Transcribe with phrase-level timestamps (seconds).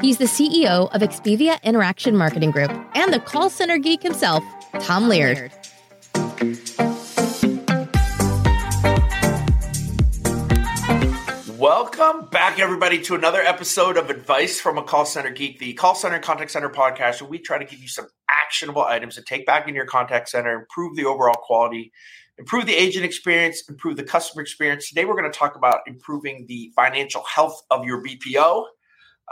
[0.00, 4.42] He's the CEO of Expivia Interaction Marketing Group and the call center geek himself,
[4.80, 5.52] Tom Laird.
[11.56, 15.94] Welcome back, everybody, to another episode of Advice from a Call Center Geek, the call
[15.94, 19.46] center contact center podcast, where we try to give you some actionable items to take
[19.46, 21.92] back in your contact center, improve the overall quality,
[22.38, 24.88] improve the agent experience, improve the customer experience.
[24.88, 28.64] Today, we're going to talk about improving the financial health of your BPO.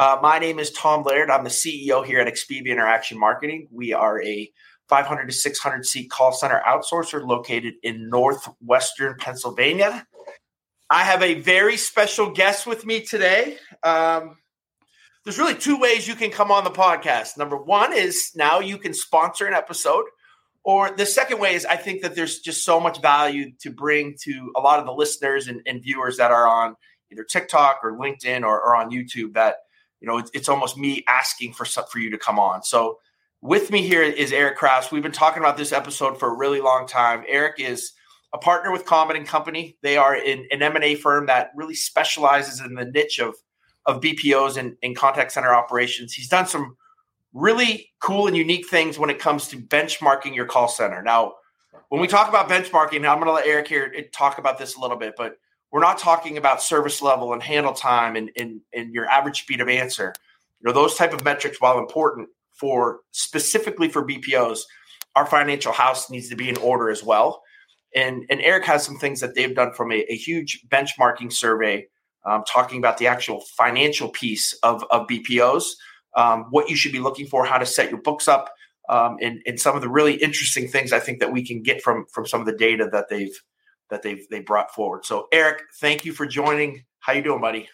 [0.00, 1.28] Uh, my name is Tom Laird.
[1.28, 3.68] I'm the CEO here at Expivia Interaction Marketing.
[3.70, 4.50] We are a
[4.88, 10.06] 500 to 600 seat call center outsourcer located in northwestern Pennsylvania.
[10.88, 13.58] I have a very special guest with me today.
[13.82, 14.38] Um,
[15.26, 17.36] there's really two ways you can come on the podcast.
[17.36, 20.06] Number one is now you can sponsor an episode.
[20.64, 24.16] Or the second way is I think that there's just so much value to bring
[24.22, 26.74] to a lot of the listeners and, and viewers that are on
[27.12, 29.56] either TikTok or LinkedIn or, or on YouTube that
[30.00, 32.62] you know, it's, it's almost me asking for for you to come on.
[32.62, 32.98] So
[33.42, 34.90] with me here is Eric Kraus.
[34.90, 37.24] We've been talking about this episode for a really long time.
[37.28, 37.92] Eric is
[38.32, 39.76] a partner with Comet and Company.
[39.82, 43.34] They are in, an M&A firm that really specializes in the niche of,
[43.86, 46.12] of BPOs and, and contact center operations.
[46.12, 46.76] He's done some
[47.32, 51.02] really cool and unique things when it comes to benchmarking your call center.
[51.02, 51.34] Now,
[51.88, 54.80] when we talk about benchmarking, I'm going to let Eric here talk about this a
[54.80, 55.36] little bit, but–
[55.70, 59.60] we're not talking about service level and handle time and, and, and your average speed
[59.60, 60.12] of answer.
[60.60, 64.60] You know, those type of metrics, while important for specifically for BPOs,
[65.16, 67.42] our financial house needs to be in order as well.
[67.94, 71.88] And, and Eric has some things that they've done from a, a huge benchmarking survey,
[72.24, 75.64] um, talking about the actual financial piece of, of BPOs,
[76.16, 78.52] um, what you should be looking for, how to set your books up,
[78.88, 81.80] um, and, and some of the really interesting things I think that we can get
[81.80, 83.40] from from some of the data that they've
[83.90, 85.04] that they've they brought forward.
[85.04, 86.84] So Eric, thank you for joining.
[87.00, 87.68] How you doing, buddy?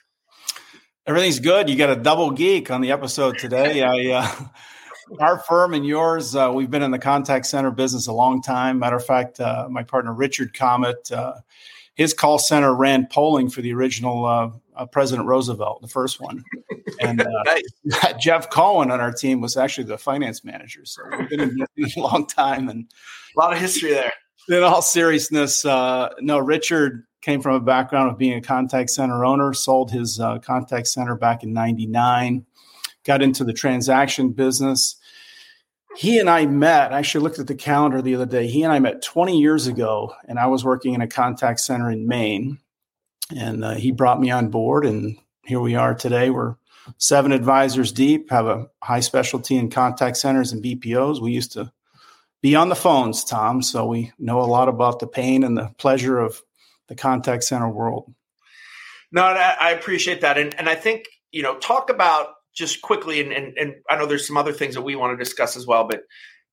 [1.07, 1.71] Everything's good.
[1.71, 3.83] You got a double geek on the episode today.
[4.13, 4.47] I uh,
[5.21, 8.79] our firm and yours, uh, we've been in the contact center business a long time.
[8.79, 11.35] Matter of fact, uh, my partner Richard Comet, uh,
[11.95, 16.45] his call center ran polling for the original uh, uh, President Roosevelt, the first one,
[17.01, 18.13] and nice.
[18.21, 20.85] Jeff Cohen on our team was actually the finance manager.
[20.85, 21.67] So we've been in
[21.97, 22.91] a long time and
[23.37, 24.13] a lot of history there
[24.49, 29.25] in all seriousness, uh, no, Richard came from a background of being a contact center
[29.25, 32.47] owner, sold his uh, contact center back in 99,
[33.05, 34.97] got into the transaction business.
[35.97, 38.47] He and I met, I actually looked at the calendar the other day.
[38.47, 41.91] He and I met 20 years ago, and I was working in a contact center
[41.91, 42.59] in Maine.
[43.35, 46.31] And uh, he brought me on board, and here we are today.
[46.31, 46.57] We're
[46.99, 51.21] seven advisors deep, have a high specialty in contact centers and BPOs.
[51.21, 51.73] We used to
[52.47, 53.61] be on the phones, Tom.
[53.61, 56.41] So we know a lot about the pain and the pleasure of
[56.87, 58.15] the contact center world.
[59.11, 60.39] No, I appreciate that.
[60.39, 64.07] And, and I think, you know, talk about just quickly, and, and, and I know
[64.07, 66.03] there's some other things that we want to discuss as well, but,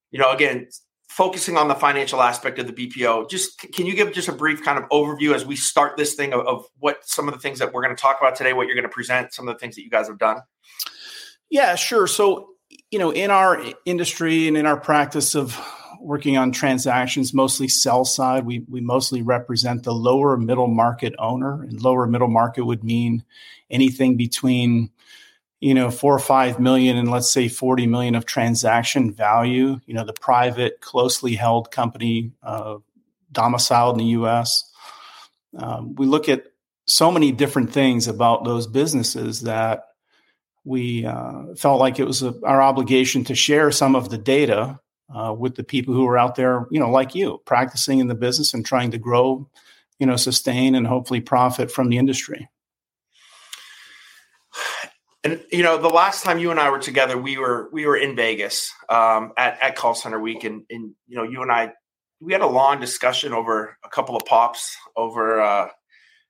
[0.10, 0.68] you know, again,
[1.10, 4.64] focusing on the financial aspect of the BPO, just can you give just a brief
[4.64, 7.60] kind of overview as we start this thing of, of what some of the things
[7.60, 9.60] that we're going to talk about today, what you're going to present, some of the
[9.60, 10.38] things that you guys have done?
[11.52, 12.08] Yeah, sure.
[12.08, 12.48] So,
[12.90, 15.56] you know, in our industry and in our practice of
[16.04, 18.46] working on transactions, mostly sell side.
[18.46, 23.24] We we mostly represent the lower middle market owner, and lower middle market would mean
[23.70, 24.92] anything between
[25.60, 29.94] you know four or five million and let's say 40 million of transaction value you
[29.94, 32.76] know the private closely held company uh,
[33.32, 34.70] domiciled in the us
[35.58, 36.44] um, we look at
[36.86, 39.86] so many different things about those businesses that
[40.66, 44.80] we uh, felt like it was a, our obligation to share some of the data
[45.14, 48.16] uh, with the people who are out there, you know, like you, practicing in the
[48.16, 49.48] business and trying to grow,
[50.00, 52.50] you know, sustain and hopefully profit from the industry.
[55.24, 57.96] And you know, the last time you and I were together, we were we were
[57.96, 61.74] in Vegas um, at at Call Center Week, and and you know, you and I
[62.20, 65.70] we had a long discussion over a couple of pops over uh,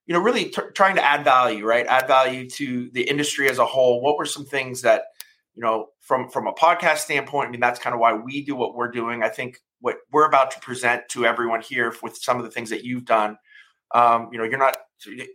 [0.06, 1.86] you know, really t- trying to add value, right?
[1.88, 4.02] Add value to the industry as a whole.
[4.02, 5.04] What were some things that,
[5.56, 7.48] you know, from from a podcast standpoint?
[7.48, 9.24] I mean, that's kind of why we do what we're doing.
[9.24, 12.70] I think what we're about to present to everyone here with some of the things
[12.70, 13.38] that you've done.
[13.94, 14.78] Um, you know, you're not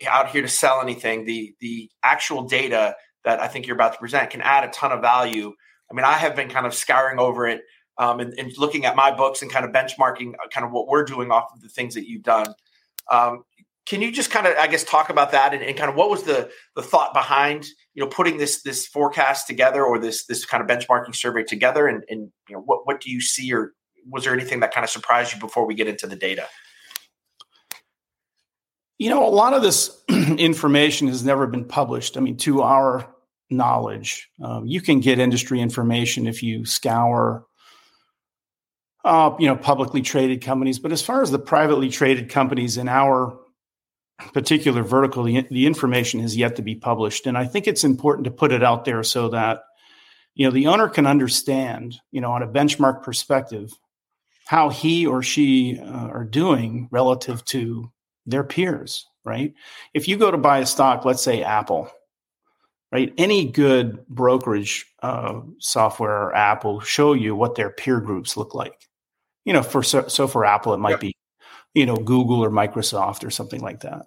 [0.09, 1.25] out here to sell anything.
[1.25, 2.95] The the actual data
[3.25, 5.53] that I think you're about to present can add a ton of value.
[5.91, 7.63] I mean, I have been kind of scouring over it
[7.97, 10.87] um, and, and, looking at my books and kind of benchmarking uh, kind of what
[10.87, 12.55] we're doing off of the things that you've done.
[13.11, 13.45] Um,
[13.89, 16.11] can you just kind of, I guess, talk about that and, and, kind of what
[16.11, 17.65] was the the thought behind
[17.95, 21.87] you know putting this this forecast together or this this kind of benchmarking survey together,
[21.87, 23.73] and, and you know what what do you see or
[24.07, 26.47] was there anything that kind of surprised you before we get into the data?
[28.99, 32.17] You know, a lot of this information has never been published.
[32.17, 33.09] I mean, to our
[33.49, 37.47] knowledge, um, you can get industry information if you scour
[39.05, 40.79] uh, you know, publicly traded companies.
[40.79, 43.39] But as far as the privately traded companies in our
[44.33, 47.27] particular vertical, the, the information is yet to be published.
[47.27, 49.63] And I think it's important to put it out there so that,
[50.35, 53.73] you know, the owner can understand, you know, on a benchmark perspective,
[54.47, 57.91] how he or she uh, are doing relative to
[58.27, 59.55] their peers, right?
[59.95, 61.91] If you go to buy a stock, let's say Apple,
[62.93, 63.13] right?
[63.19, 68.55] Any good brokerage uh, software or app will show you what their peer groups look
[68.55, 68.89] like
[69.49, 71.17] you know, for so, so for Apple, it might be,
[71.75, 74.07] you know, Google or Microsoft or something like that.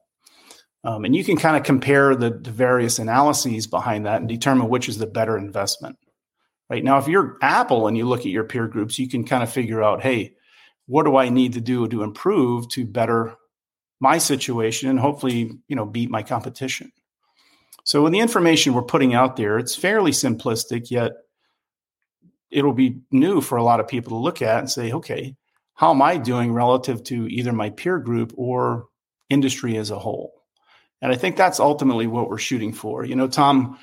[0.84, 4.68] Um, and you can kind of compare the, the, various analyses behind that and determine
[4.68, 5.98] which is the better investment.
[6.72, 9.44] Right now, if you're Apple and you look at your peer groups, you can kind
[9.44, 10.34] of figure out, hey,
[10.88, 13.36] what do I need to do to improve to better
[14.02, 16.92] my situation and hopefully, you know, beat my competition.
[17.84, 21.12] So, with the information we're putting out there, it's fairly simplistic, yet
[22.50, 25.36] it'll be new for a lot of people to look at and say, okay,
[25.81, 28.86] how am I doing relative to either my peer group or
[29.31, 30.31] industry as a whole?
[31.01, 33.04] And I think that's ultimately what we're shooting for.
[33.04, 33.80] You know, Tom,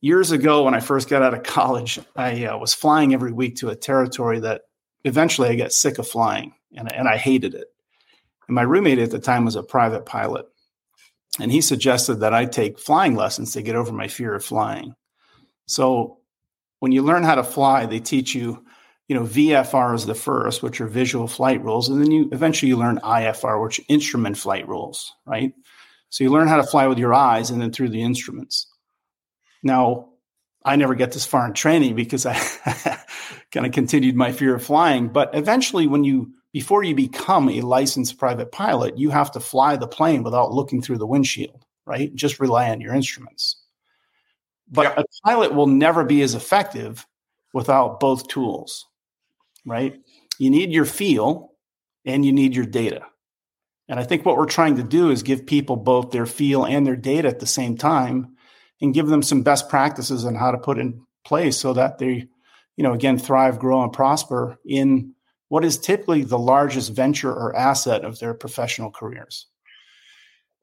[0.00, 3.56] years ago when I first got out of college, I uh, was flying every week
[3.56, 4.62] to a territory that
[5.04, 7.66] eventually I got sick of flying and, and I hated it.
[8.48, 10.46] And my roommate at the time was a private pilot.
[11.38, 14.94] And he suggested that I take flying lessons to get over my fear of flying.
[15.66, 16.20] So
[16.80, 18.64] when you learn how to fly, they teach you,
[19.08, 22.68] you know, VFR is the first, which are visual flight rules, and then you eventually
[22.68, 25.52] you learn IFR, which are instrument flight rules, right?
[26.08, 28.66] So you learn how to fly with your eyes and then through the instruments.
[29.62, 30.10] Now,
[30.64, 32.34] I never get this far in training because I
[33.50, 35.08] kind of continued my fear of flying.
[35.08, 39.76] But eventually, when you before you become a licensed private pilot, you have to fly
[39.76, 42.14] the plane without looking through the windshield, right?
[42.14, 43.60] Just rely on your instruments.
[44.70, 45.02] But yeah.
[45.02, 47.06] a pilot will never be as effective
[47.52, 48.86] without both tools,
[49.64, 50.00] right?
[50.38, 51.52] You need your feel
[52.04, 53.02] and you need your data.
[53.88, 56.86] And I think what we're trying to do is give people both their feel and
[56.86, 58.36] their data at the same time
[58.80, 62.26] and give them some best practices on how to put in place so that they,
[62.76, 65.14] you know, again, thrive, grow, and prosper in
[65.48, 69.46] what is typically the largest venture or asset of their professional careers.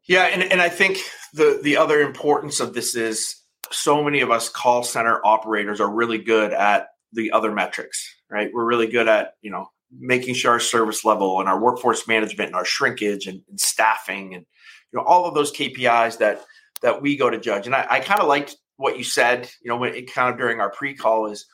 [0.07, 0.97] Yeah, and, and I think
[1.33, 3.35] the the other importance of this is
[3.71, 8.49] so many of us call center operators are really good at the other metrics, right?
[8.53, 9.67] We're really good at, you know,
[9.99, 14.33] making sure our service level and our workforce management and our shrinkage and, and staffing
[14.33, 14.45] and
[14.91, 16.45] you know all of those KPIs that
[16.81, 17.65] that we go to judge.
[17.65, 20.39] And I, I kind of liked what you said, you know, when it kind of
[20.39, 21.45] during our pre-call is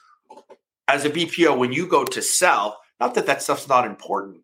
[0.87, 4.37] as a BPO, when you go to sell, not that that stuff's not important,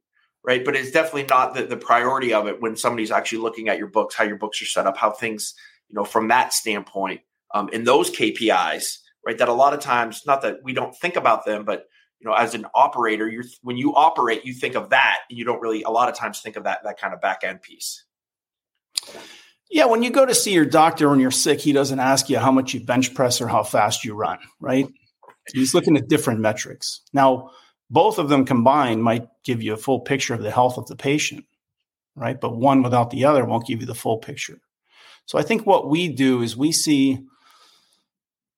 [0.43, 0.65] right?
[0.65, 3.87] But it's definitely not the, the priority of it when somebody's actually looking at your
[3.87, 5.53] books, how your books are set up, how things,
[5.89, 7.21] you know, from that standpoint
[7.53, 9.37] um, in those KPIs, right?
[9.37, 11.85] That a lot of times, not that we don't think about them, but
[12.23, 15.43] you know, as an operator, you're when you operate, you think of that, and you
[15.43, 18.05] don't really a lot of times think of that that kind of back end piece.
[19.69, 22.37] Yeah, when you go to see your doctor when you're sick, he doesn't ask you
[22.37, 24.87] how much you bench press or how fast you run, right?
[25.51, 27.01] He's looking at different metrics.
[27.11, 27.51] Now,
[27.89, 30.95] both of them combined might give you a full picture of the health of the
[30.95, 31.43] patient,
[32.15, 32.39] right?
[32.39, 34.59] But one without the other won't give you the full picture.
[35.25, 37.25] So I think what we do is we see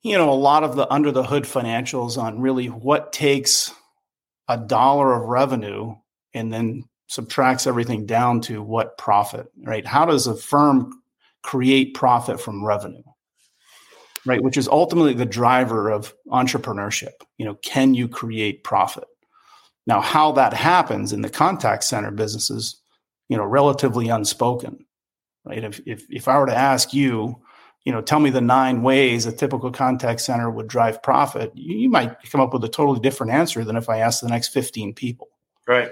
[0.05, 3.73] you know, a lot of the under the hood financials on really what takes
[4.47, 5.95] a dollar of revenue
[6.35, 9.83] and then subtracts everything down to what profit, right?
[9.83, 10.91] How does a firm
[11.41, 13.01] create profit from revenue?
[14.27, 17.13] Right, which is ultimately the driver of entrepreneurship.
[17.39, 19.05] You know, can you create profit?
[19.87, 22.79] Now, how that happens in the contact center business is,
[23.27, 24.85] you know, relatively unspoken,
[25.45, 25.63] right?
[25.63, 27.41] If if if I were to ask you,
[27.85, 31.77] you know, tell me the nine ways a typical contact center would drive profit, you,
[31.77, 34.49] you might come up with a totally different answer than if I asked the next
[34.49, 35.29] 15 people.
[35.67, 35.91] Right.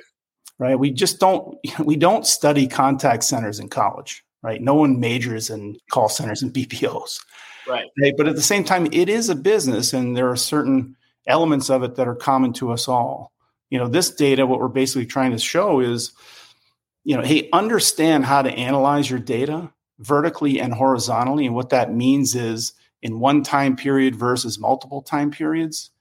[0.59, 0.77] Right.
[0.77, 4.61] We just don't we don't study contact centers in college, right?
[4.61, 7.19] No one majors in call centers and BPOs.
[7.67, 7.87] Right.
[8.01, 8.13] right.
[8.17, 10.97] But at the same time, it is a business and there are certain
[11.27, 13.31] elements of it that are common to us all.
[13.69, 16.11] You know, this data, what we're basically trying to show is,
[17.03, 21.45] you know, hey, understand how to analyze your data vertically and horizontally.
[21.45, 25.91] And what that means is in one time period versus multiple time periods.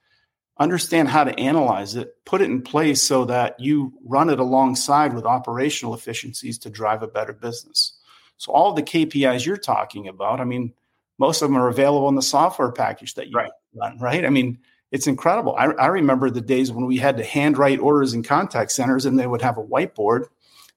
[0.58, 5.14] Understand how to analyze it, put it in place so that you run it alongside
[5.14, 7.98] with operational efficiencies to drive a better business.
[8.36, 10.74] So, all the KPIs you're talking about, I mean,
[11.18, 13.50] most of them are available in the software package that you right.
[13.74, 14.24] run, right?
[14.24, 14.58] I mean,
[14.90, 15.56] it's incredible.
[15.56, 19.18] I, I remember the days when we had to handwrite orders in contact centers and
[19.18, 20.26] they would have a whiteboard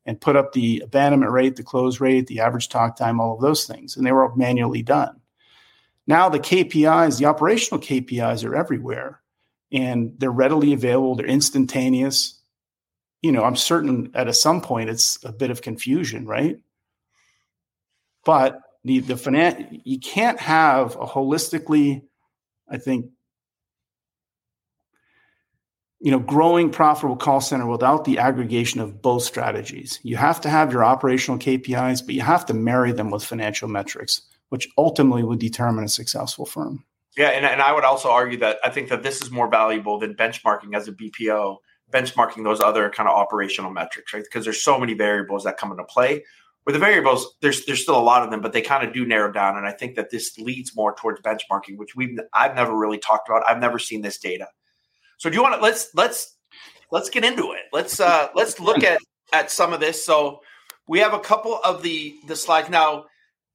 [0.05, 3.41] and put up the abandonment rate, the close rate, the average talk time, all of
[3.41, 3.97] those things.
[3.97, 5.19] And they were all manually done.
[6.07, 9.21] Now the KPIs, the operational KPIs are everywhere
[9.71, 12.39] and they're readily available, they're instantaneous.
[13.21, 16.59] You know, I'm certain at some point it's a bit of confusion, right?
[18.23, 22.03] But the the finan- you can't have a holistically,
[22.69, 23.07] I think,
[25.99, 29.99] you know, growing profitable call center without the aggregation of both strategies.
[30.03, 33.67] You have to have your operational KPIs, but you have to marry them with financial
[33.67, 36.85] metrics which ultimately would determine a successful firm.
[37.17, 39.99] Yeah, and, and I would also argue that I think that this is more valuable
[39.99, 41.57] than benchmarking as a BPO,
[41.91, 44.23] benchmarking those other kind of operational metrics, right?
[44.23, 46.23] Because there's so many variables that come into play.
[46.63, 49.05] Where the variables, there's there's still a lot of them, but they kind of do
[49.05, 49.55] narrow down.
[49.55, 53.29] And I think that this leads more towards benchmarking, which we've I've never really talked
[53.29, 53.43] about.
[53.47, 54.47] I've never seen this data.
[55.17, 56.35] So do you want to let's let's
[56.91, 57.63] let's get into it.
[57.73, 58.99] Let's uh let's look at
[59.33, 60.05] at some of this.
[60.05, 60.41] So
[60.87, 63.05] we have a couple of the the slides now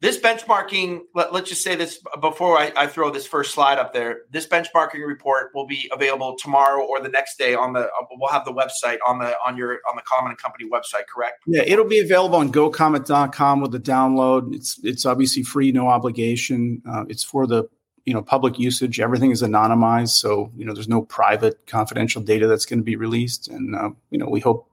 [0.00, 3.92] this benchmarking, let, us just say this before I, I, throw this first slide up
[3.92, 4.22] there.
[4.30, 7.80] This benchmarking report will be available tomorrow or the next day on the.
[7.80, 11.06] Uh, we'll have the website on the on your on the Comet and Company website.
[11.06, 11.42] Correct?
[11.46, 14.54] Yeah, it'll be available on GoComet.com with the download.
[14.54, 16.80] It's it's obviously free, no obligation.
[16.88, 17.68] Uh, it's for the
[18.04, 19.00] you know public usage.
[19.00, 22.96] Everything is anonymized, so you know there's no private confidential data that's going to be
[22.96, 23.48] released.
[23.48, 24.70] And uh, you know we hope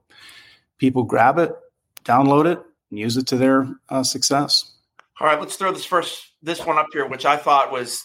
[0.78, 1.52] people grab it,
[2.04, 4.72] download it, and use it to their uh, success.
[5.20, 8.04] All right, let's throw this first this one up here, which I thought was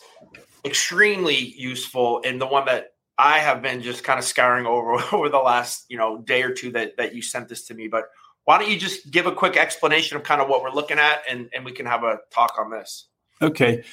[0.65, 5.29] extremely useful and the one that I have been just kind of scouring over over
[5.29, 7.87] the last you know day or two that that you sent this to me.
[7.87, 8.05] But
[8.45, 11.23] why don't you just give a quick explanation of kind of what we're looking at,
[11.29, 13.07] and and we can have a talk on this.
[13.41, 13.83] Okay.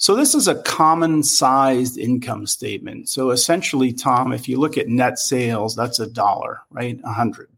[0.00, 3.10] So this is a common sized income statement.
[3.10, 6.98] So essentially, Tom, if you look at net sales, that's a dollar, right?
[7.04, 7.50] A hundred.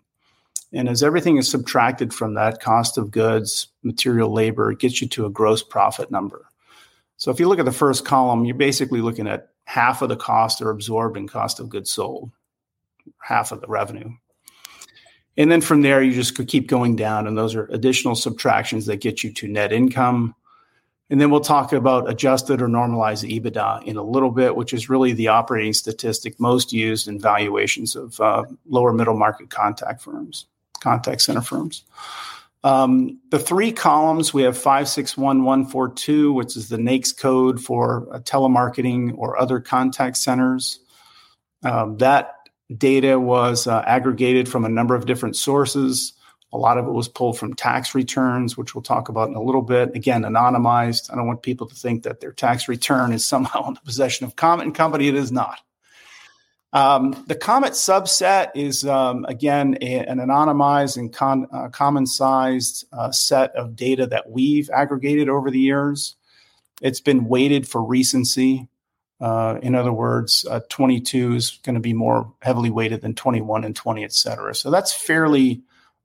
[0.72, 5.06] And as everything is subtracted from that cost of goods, material, labor, it gets you
[5.11, 6.44] to a gross profit number.
[7.16, 10.16] So if you look at the first column, you're basically looking at half of the
[10.16, 12.32] cost are absorbed in cost of goods sold,
[13.18, 14.11] half of the revenue.
[15.37, 18.87] And then from there, you just could keep going down, and those are additional subtractions
[18.87, 20.34] that get you to net income.
[21.12, 24.88] And then we'll talk about adjusted or normalized EBITDA in a little bit, which is
[24.88, 30.47] really the operating statistic most used in valuations of uh, lower middle market contact firms
[30.81, 31.85] contact center firms.
[32.64, 39.12] Um, the three columns we have 561142, which is the NAICS code for uh, telemarketing
[39.19, 40.81] or other contact centers.
[41.62, 42.37] Um, that
[42.75, 46.14] data was uh, aggregated from a number of different sources.
[46.52, 49.42] A lot of it was pulled from tax returns, which we'll talk about in a
[49.42, 49.94] little bit.
[49.97, 51.11] Again, anonymized.
[51.11, 54.26] I don't want people to think that their tax return is somehow in the possession
[54.26, 55.09] of Comet Company.
[55.09, 55.61] It is not.
[56.75, 62.87] Um, the Comet subset is, um, again, a, an anonymized and con, uh, common sized
[62.92, 66.16] uh, set of data that we've aggregated over the years.
[66.80, 68.68] It's been weighted for recency.
[69.21, 73.64] Uh, in other words, uh, 22 is going to be more heavily weighted than 21
[73.64, 74.54] and 20, et cetera.
[74.54, 75.62] So that's fairly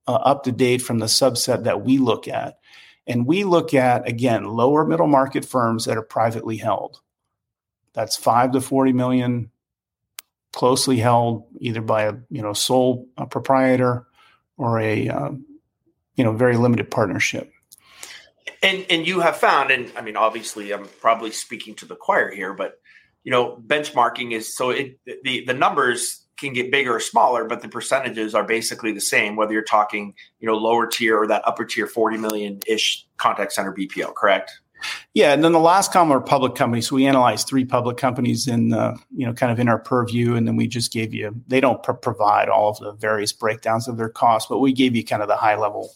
[0.07, 2.59] uh, up to date from the subset that we look at.
[3.05, 6.99] And we look at, again, lower middle market firms that are privately held.
[7.93, 9.51] That's five to 40 million
[10.57, 14.07] closely held either by a you know sole uh, proprietor
[14.57, 15.29] or a uh,
[16.15, 17.51] you know very limited partnership.
[18.63, 22.31] And and you have found, and I mean, obviously, I'm probably speaking to the choir
[22.31, 22.79] here, but
[23.23, 27.61] you know, benchmarking is so it the the numbers can get bigger or smaller, but
[27.61, 31.41] the percentages are basically the same, whether you're talking, you know, lower tier or that
[31.45, 34.51] upper tier 40 million ish contact center BPO, correct?
[35.13, 36.87] Yeah, and then the last column are public companies.
[36.87, 40.35] So we analyzed three public companies in, uh, you know, kind of in our purview,
[40.35, 41.35] and then we just gave you.
[41.47, 44.95] They don't pr- provide all of the various breakdowns of their costs, but we gave
[44.95, 45.91] you kind of the high level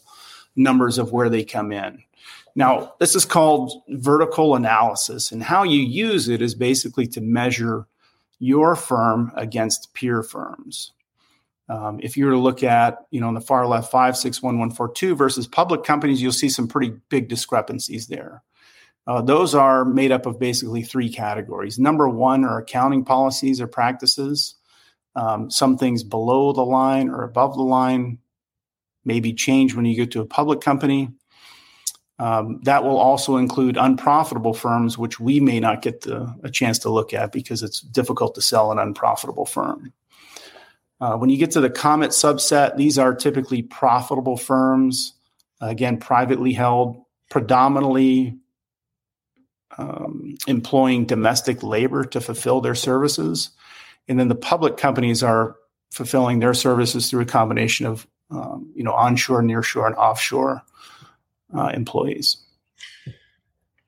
[0.56, 2.04] numbers of where they come in.
[2.56, 7.88] Now, this is called vertical analysis, and how you use it is basically to measure
[8.42, 10.94] your firm against peer firms.
[11.70, 15.48] Um, if you were to look at, you know, on the far left, 561142 versus
[15.48, 18.44] public companies, you'll see some pretty big discrepancies there.
[19.06, 21.80] Uh, those are made up of basically three categories.
[21.80, 24.56] Number one are accounting policies or practices.
[25.16, 28.18] Um, some things below the line or above the line
[29.06, 31.10] maybe change when you get to a public company.
[32.22, 36.78] Um, that will also include unprofitable firms, which we may not get the, a chance
[36.80, 39.92] to look at because it's difficult to sell an unprofitable firm.
[41.00, 45.16] Uh, when you get to the Comet subset, these are typically profitable firms,
[45.62, 48.38] again, privately held, predominantly
[49.80, 53.50] um, employing domestic labor to fulfill their services.
[54.08, 55.56] And then the public companies are
[55.90, 60.62] fulfilling their services through a combination of um, you know onshore, nearshore, and offshore
[61.56, 62.38] uh, employees.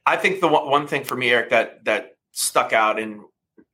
[0.05, 3.21] I think the one, thing for me, Eric, that that stuck out and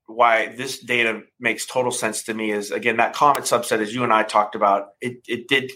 [0.06, 4.04] why this data makes total sense to me is again that Comet subset, as you
[4.04, 5.72] and I talked about, it it did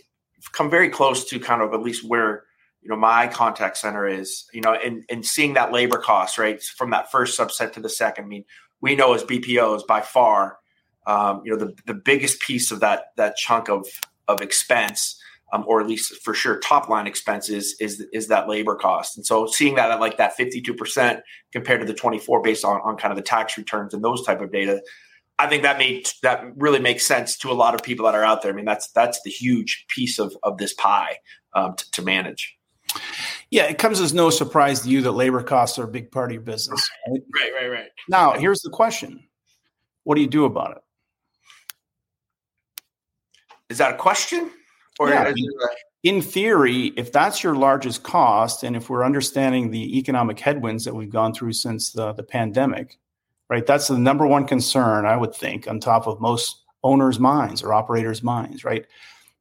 [0.51, 2.43] come very close to kind of at least where
[2.81, 6.61] you know my contact center is, you know, and and seeing that labor cost right
[6.61, 8.25] from that first subset to the second.
[8.25, 8.45] I mean,
[8.81, 10.57] we know as BPOs by far,
[11.07, 13.87] um, you know, the the biggest piece of that that chunk of
[14.27, 15.19] of expense
[15.53, 19.15] um, or at least for sure top line expenses is is that labor cost.
[19.15, 22.97] And so seeing that at like that 52% compared to the 24 based on, on
[22.97, 24.81] kind of the tax returns and those type of data,
[25.37, 28.23] I think that made that really makes sense to a lot of people that are
[28.23, 28.51] out there.
[28.51, 31.17] I mean, that's that's the huge piece of of this pie
[31.53, 32.57] um, to, to manage.
[33.51, 36.31] Yeah, it comes as no surprise to you that labor costs are a big part
[36.31, 36.89] of your business.
[37.07, 37.71] Right, right, right.
[37.71, 37.89] right.
[38.09, 39.23] Now, here's the question:
[40.03, 40.83] What do you do about it?
[43.69, 44.49] Is that a question?
[44.99, 45.47] Or yeah, in,
[46.03, 50.95] in theory, if that's your largest cost, and if we're understanding the economic headwinds that
[50.95, 52.99] we've gone through since the, the pandemic,
[53.49, 53.65] right?
[53.65, 57.73] That's the number one concern, I would think, on top of most owners' minds or
[57.73, 58.85] operators' minds, right?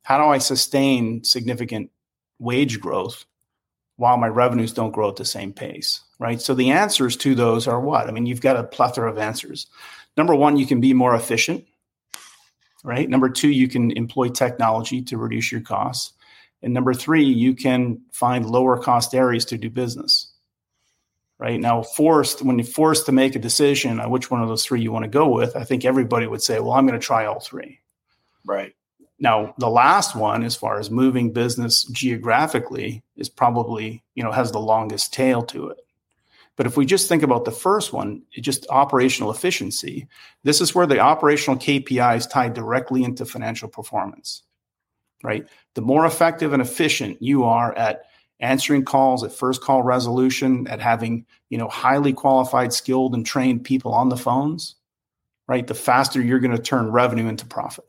[0.02, 1.90] How do I sustain significant
[2.38, 3.24] wage growth
[3.96, 6.40] while my revenues don't grow at the same pace, right?
[6.40, 8.08] So the answers to those are what?
[8.08, 9.66] I mean, you've got a plethora of answers.
[10.16, 11.64] Number one, you can be more efficient
[12.82, 13.08] right?
[13.08, 16.12] Number two, you can employ technology to reduce your costs.
[16.62, 20.28] And number three, you can find lower cost areas to do business.
[21.38, 24.64] Right now, forced when you're forced to make a decision on which one of those
[24.64, 27.04] three you want to go with, I think everybody would say, "Well, I'm going to
[27.04, 27.80] try all three.
[28.46, 28.74] Right
[29.18, 34.52] now, the last one, as far as moving business geographically, is probably you know has
[34.52, 35.78] the longest tail to it.
[36.56, 40.06] But if we just think about the first one, just operational efficiency,
[40.44, 44.42] this is where the operational KPIs tie directly into financial performance,
[45.22, 45.46] right?
[45.74, 48.02] The more effective and efficient you are at
[48.40, 53.64] answering calls, at first call resolution, at having, you know, highly qualified, skilled and trained
[53.64, 54.74] people on the phones,
[55.48, 55.66] right?
[55.66, 57.84] The faster you're going to turn revenue into profit.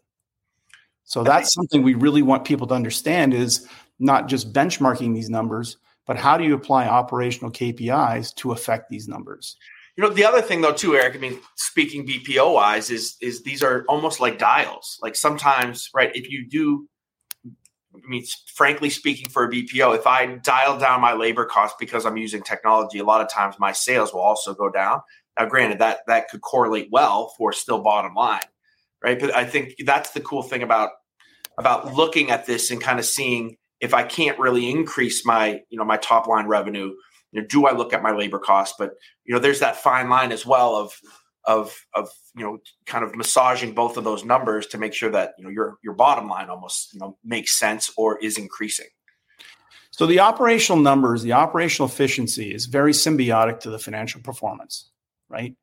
[1.06, 3.68] So that's something we really want people to understand is
[4.00, 9.08] not just benchmarking these numbers, but how do you apply operational KPIs to affect these
[9.08, 9.58] numbers?
[9.96, 11.16] You know, the other thing though, too, Eric.
[11.16, 14.98] I mean, speaking BPO wise, is is these are almost like dials.
[15.02, 16.12] Like sometimes, right?
[16.16, 16.88] If you do,
[17.46, 22.06] I mean, frankly speaking, for a BPO, if I dial down my labor cost because
[22.06, 25.02] I'm using technology, a lot of times my sales will also go down.
[25.38, 28.42] Now, granted, that that could correlate well for still bottom line,
[29.04, 29.20] right?
[29.20, 30.90] But I think that's the cool thing about
[31.60, 35.78] about looking at this and kind of seeing if I can't really increase my, you
[35.78, 36.94] know, my top line revenue,
[37.34, 38.76] you know, do I look at my labor costs?
[38.80, 38.92] But
[39.26, 40.98] you know, there's that fine line as well of
[41.44, 45.34] of of you know, kind of massaging both of those numbers to make sure that
[45.38, 48.88] you know your your bottom line almost you know makes sense or is increasing.
[49.92, 54.90] So the operational numbers, the operational efficiency is very symbiotic to the financial performance,
[55.28, 55.56] right?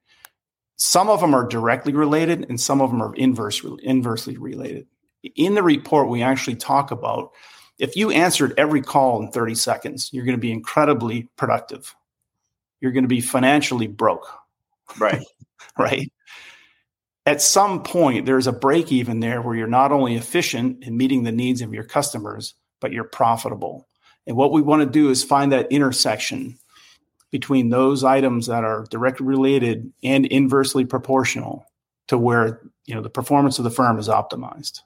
[0.76, 4.87] Some of them are directly related and some of them are inverse, inversely related.
[5.37, 7.33] In the report, we actually talk about
[7.81, 11.95] if you answered every call in 30 seconds, you're going to be incredibly productive.
[12.81, 14.27] You're going to be financially broke.
[14.99, 15.25] Right.
[15.79, 16.12] right.
[17.27, 21.23] At some point, there's a break even there where you're not only efficient in meeting
[21.23, 23.87] the needs of your customers, but you're profitable.
[24.27, 26.59] And what we want to do is find that intersection
[27.31, 31.66] between those items that are directly related and inversely proportional
[32.09, 34.81] to where you know the performance of the firm is optimized.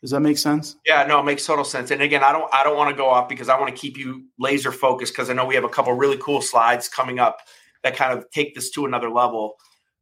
[0.00, 0.76] Does that make sense?
[0.86, 1.90] Yeah, no, it makes total sense.
[1.90, 3.98] And again, I don't I don't want to go off because I want to keep
[3.98, 7.38] you laser focused because I know we have a couple really cool slides coming up
[7.82, 9.56] that kind of take this to another level.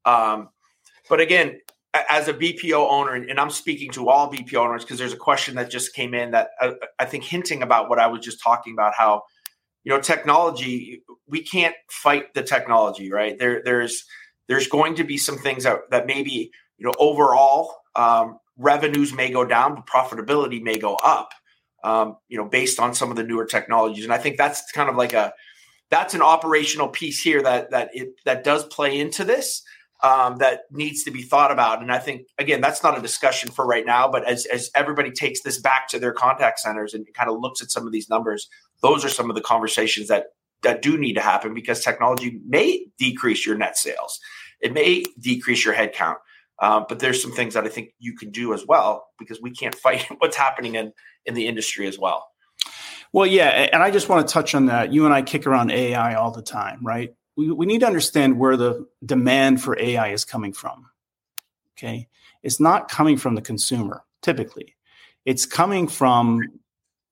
[0.04, 0.50] Um,
[1.08, 1.60] but again,
[2.08, 5.56] as a BPO owner, and I'm speaking to all BPO owners because there's a question
[5.56, 8.42] that just came in that I, uh, I think hinting about what I was just
[8.42, 9.22] talking about how
[9.84, 14.04] you know technology we can't fight the technology right there there's
[14.48, 19.30] there's going to be some things that, that maybe you know overall um, revenues may
[19.30, 21.30] go down, but profitability may go up.
[21.84, 24.90] Um, you know, based on some of the newer technologies, and I think that's kind
[24.90, 25.32] of like a
[25.90, 29.62] that's an operational piece here that that it that does play into this
[30.02, 31.80] um, that needs to be thought about.
[31.80, 34.08] And I think again, that's not a discussion for right now.
[34.10, 37.62] But as as everybody takes this back to their contact centers and kind of looks
[37.62, 38.48] at some of these numbers,
[38.82, 40.26] those are some of the conversations that
[40.62, 44.18] that do need to happen because technology may decrease your net sales.
[44.60, 46.16] It may decrease your headcount.
[46.60, 49.50] Um, but there's some things that I think you can do as well because we
[49.50, 50.92] can't fight what's happening in
[51.26, 52.28] in the industry as well.
[53.12, 54.92] Well, yeah, and I just want to touch on that.
[54.92, 57.14] You and I kick around AI all the time, right?
[57.36, 60.86] We we need to understand where the demand for AI is coming from.
[61.76, 62.08] Okay,
[62.42, 64.74] it's not coming from the consumer typically.
[65.24, 66.40] It's coming from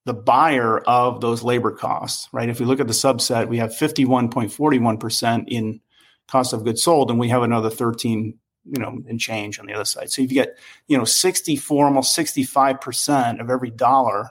[0.04, 2.48] the buyer of those labor costs, right?
[2.48, 5.80] If we look at the subset, we have 51.41% in
[6.28, 8.38] cost of goods sold, and we have another 13
[8.70, 10.10] you know, and change on the other side.
[10.10, 14.30] So if you get, you know, 64, almost 65% of every dollar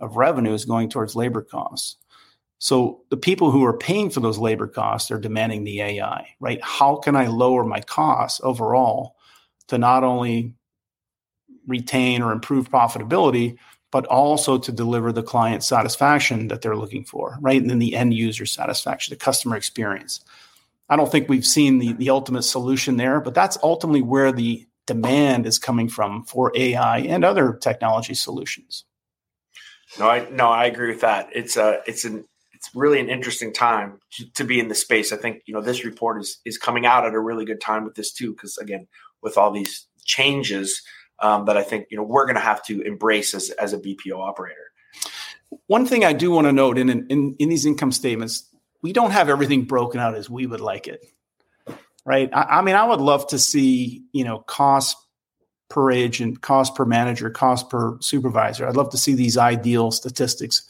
[0.00, 1.96] of revenue is going towards labor costs.
[2.58, 6.60] So the people who are paying for those labor costs are demanding the AI, right?
[6.62, 9.16] How can I lower my costs overall
[9.68, 10.54] to not only
[11.66, 13.58] retain or improve profitability,
[13.90, 17.60] but also to deliver the client satisfaction that they're looking for, right?
[17.60, 20.20] And then the end user satisfaction, the customer experience.
[20.88, 24.66] I don't think we've seen the, the ultimate solution there, but that's ultimately where the
[24.86, 28.84] demand is coming from for AI and other technology solutions.
[29.98, 31.28] No, I no, I agree with that.
[31.32, 35.12] It's a it's an it's really an interesting time to, to be in the space.
[35.12, 37.84] I think you know this report is is coming out at a really good time
[37.84, 38.88] with this too, because again,
[39.22, 40.82] with all these changes
[41.20, 43.78] um, that I think you know we're going to have to embrace as as a
[43.78, 44.72] BPO operator.
[45.66, 48.44] One thing I do want to note in, in in these income statements,
[48.82, 51.04] we don't have everything broken out as we would like it,
[52.04, 52.30] right?
[52.32, 54.96] I, I mean, I would love to see you know cost
[55.68, 58.66] per agent, cost per manager, cost per supervisor.
[58.66, 60.68] I'd love to see these ideal statistics,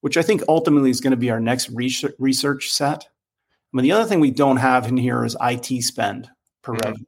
[0.00, 3.04] which I think ultimately is going to be our next research set.
[3.04, 6.28] I mean, the other thing we don't have in here is IT spend
[6.62, 6.86] per mm-hmm.
[6.86, 7.04] revenue.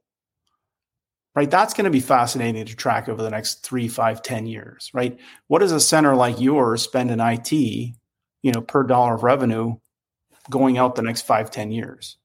[1.35, 4.91] Right, that's going to be fascinating to track over the next three, five, ten years.
[4.93, 9.23] Right, what does a center like yours spend in IT, you know, per dollar of
[9.23, 9.75] revenue,
[10.49, 12.17] going out the next five, ten years?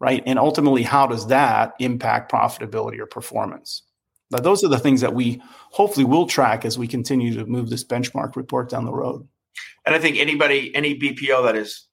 [0.00, 3.82] Right, and ultimately, how does that impact profitability or performance?
[4.30, 7.70] Now, those are the things that we hopefully will track as we continue to move
[7.70, 9.26] this benchmark report down the road.
[9.86, 11.86] And I think anybody, any BPO that is,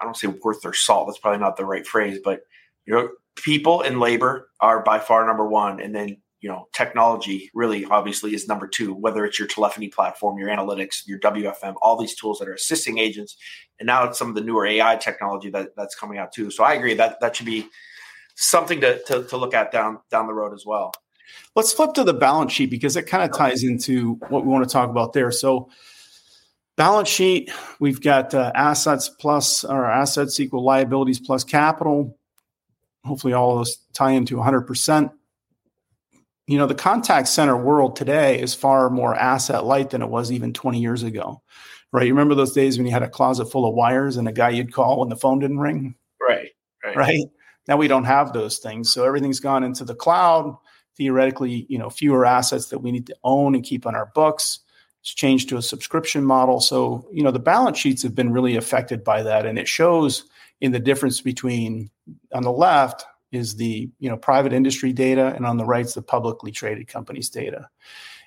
[0.00, 2.42] I don't say worth their salt, that's probably not the right phrase, but
[2.86, 5.80] you know, people and labor are by far number one.
[5.80, 10.38] And then, you know, technology really obviously is number two, whether it's your telephony platform,
[10.38, 13.38] your analytics, your WFM, all these tools that are assisting agents.
[13.80, 16.50] And now it's some of the newer AI technology that, that's coming out too.
[16.50, 17.66] So I agree that that should be
[18.34, 20.92] something to, to, to look at down down the road as well.
[21.56, 24.68] Let's flip to the balance sheet because it kind of ties into what we want
[24.68, 25.30] to talk about there.
[25.30, 25.70] So,
[26.76, 32.18] balance sheet, we've got uh, assets plus or assets equal liabilities plus capital.
[33.02, 35.10] Hopefully, all of those tie into 100%.
[36.46, 40.30] You know, the contact center world today is far more asset light than it was
[40.30, 41.42] even 20 years ago,
[41.92, 42.06] right?
[42.06, 44.50] You remember those days when you had a closet full of wires and a guy
[44.50, 45.94] you'd call when the phone didn't ring?
[46.20, 46.50] Right,
[46.84, 46.96] right.
[46.96, 47.24] Right.
[47.66, 48.92] Now we don't have those things.
[48.92, 50.56] So everything's gone into the cloud
[50.96, 54.60] theoretically, you know, fewer assets that we need to own and keep on our books.
[55.00, 56.60] It's changed to a subscription model.
[56.60, 59.46] So, you know, the balance sheets have been really affected by that.
[59.46, 60.24] And it shows
[60.60, 61.90] in the difference between
[62.32, 63.04] on the left
[63.34, 66.88] is the, you know, private industry data and on the right is the publicly traded
[66.88, 67.68] companies data.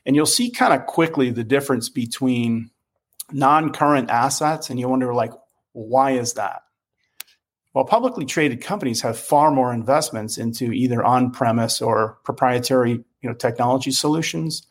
[0.05, 2.71] And you'll see kind of quickly the difference between
[3.31, 5.33] non-current assets and you wonder like,
[5.73, 6.61] why is that?
[7.73, 13.33] While publicly traded companies have far more investments into either on-premise or proprietary, you know,
[13.33, 14.65] technology solutions,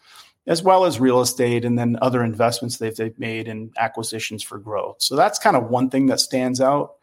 [0.48, 4.96] as well as real estate and then other investments they've made in acquisitions for growth.
[4.98, 6.95] So that's kind of one thing that stands out.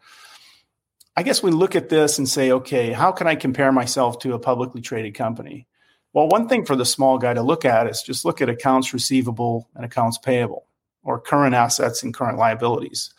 [1.16, 4.34] I guess we look at this and say, okay, how can I compare myself to
[4.34, 5.66] a publicly traded company?
[6.12, 8.92] Well, one thing for the small guy to look at is just look at accounts
[8.92, 10.66] receivable and accounts payable
[11.02, 13.12] or current assets and current liabilities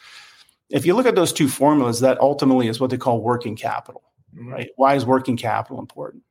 [0.69, 4.03] if you look at those two formulas, that ultimately is what they call working capital,
[4.35, 4.51] mm-hmm.
[4.51, 4.69] right?
[4.75, 6.23] Why is working capital important?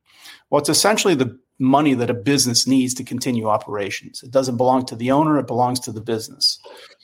[0.49, 4.21] Well, it's essentially the money that a business needs to continue operations.
[4.23, 6.59] It doesn't belong to the owner, it belongs to the business.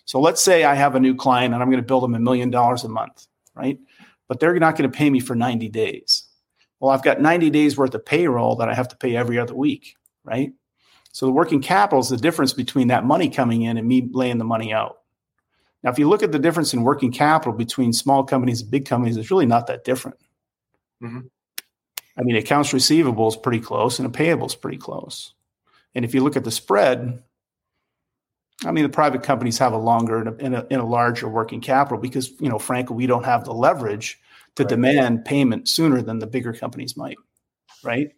[0.06, 2.20] So let's say I have a new client and I'm going to bill them a
[2.20, 3.80] million dollars a month, right?
[4.32, 6.24] But they're not going to pay me for 90 days.
[6.80, 9.54] Well, I've got 90 days worth of payroll that I have to pay every other
[9.54, 10.54] week, right?
[11.12, 14.38] So the working capital is the difference between that money coming in and me laying
[14.38, 15.00] the money out.
[15.84, 18.86] Now, if you look at the difference in working capital between small companies and big
[18.86, 20.16] companies, it's really not that different.
[21.04, 21.28] Mm-hmm.
[22.18, 25.34] I mean, accounts receivable is pretty close and a payable is pretty close.
[25.94, 27.22] And if you look at the spread,
[28.66, 31.28] I mean, the private companies have a longer and a, and a, and a larger
[31.28, 34.20] working capital because, you know, frankly, we don't have the leverage
[34.56, 34.70] to right.
[34.70, 37.18] demand payment sooner than the bigger companies might,
[37.84, 38.12] right?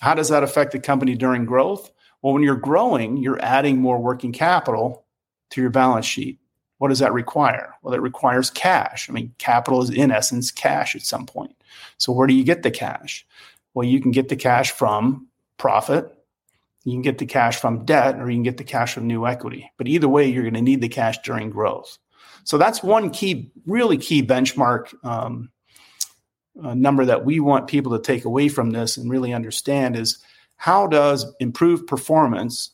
[0.00, 1.90] How does that affect the company during growth?
[2.22, 5.04] Well, when you're growing, you're adding more working capital
[5.50, 6.38] to your balance sheet.
[6.78, 7.74] What does that require?
[7.82, 9.08] Well, it requires cash.
[9.08, 11.54] I mean, capital is in essence cash at some point.
[11.98, 13.26] So, where do you get the cash?
[13.74, 16.15] Well, you can get the cash from profit,
[16.86, 19.26] you can get the cash from debt, or you can get the cash from new
[19.26, 19.72] equity.
[19.76, 21.98] But either way, you're going to need the cash during growth.
[22.44, 25.50] So, that's one key, really key benchmark um,
[26.62, 30.22] uh, number that we want people to take away from this and really understand is
[30.56, 32.70] how does improved performance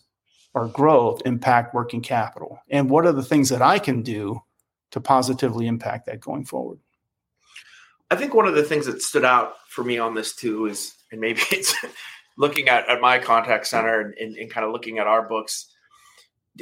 [0.52, 2.58] or growth impact working capital?
[2.68, 4.42] And what are the things that I can do
[4.90, 6.80] to positively impact that going forward?
[8.10, 10.92] I think one of the things that stood out for me on this too is,
[11.10, 11.74] and maybe it's
[12.36, 15.66] looking at, at my contact center and, and, and kind of looking at our books.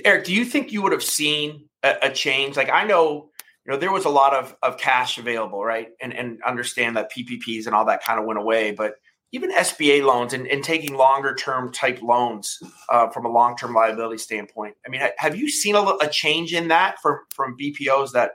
[0.05, 2.57] Eric, do you think you would have seen a, a, change?
[2.57, 3.31] Like I know,
[3.65, 5.89] you know, there was a lot of, of cash available, right?
[6.01, 8.95] And and understand that PPPs and all that kind of went away, but
[9.33, 13.75] even SBA loans and, and taking longer term type loans uh, from a long term
[13.75, 14.75] liability standpoint.
[14.85, 18.33] I mean, have you seen a, a, change in that from from BPOs that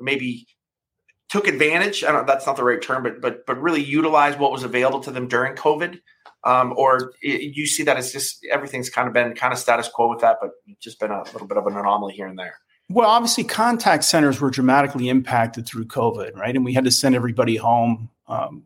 [0.00, 0.46] maybe
[1.28, 2.02] took advantage?
[2.02, 2.26] I don't.
[2.26, 5.28] That's not the right term, but but but really utilized what was available to them
[5.28, 6.00] during COVID.
[6.44, 9.88] Um, or it, you see that it's just everything's kind of been kind of status
[9.88, 12.56] quo with that, but just been a little bit of an anomaly here and there.
[12.90, 16.54] Well, obviously, contact centers were dramatically impacted through COVID, right?
[16.54, 18.10] And we had to send everybody home.
[18.28, 18.64] Um,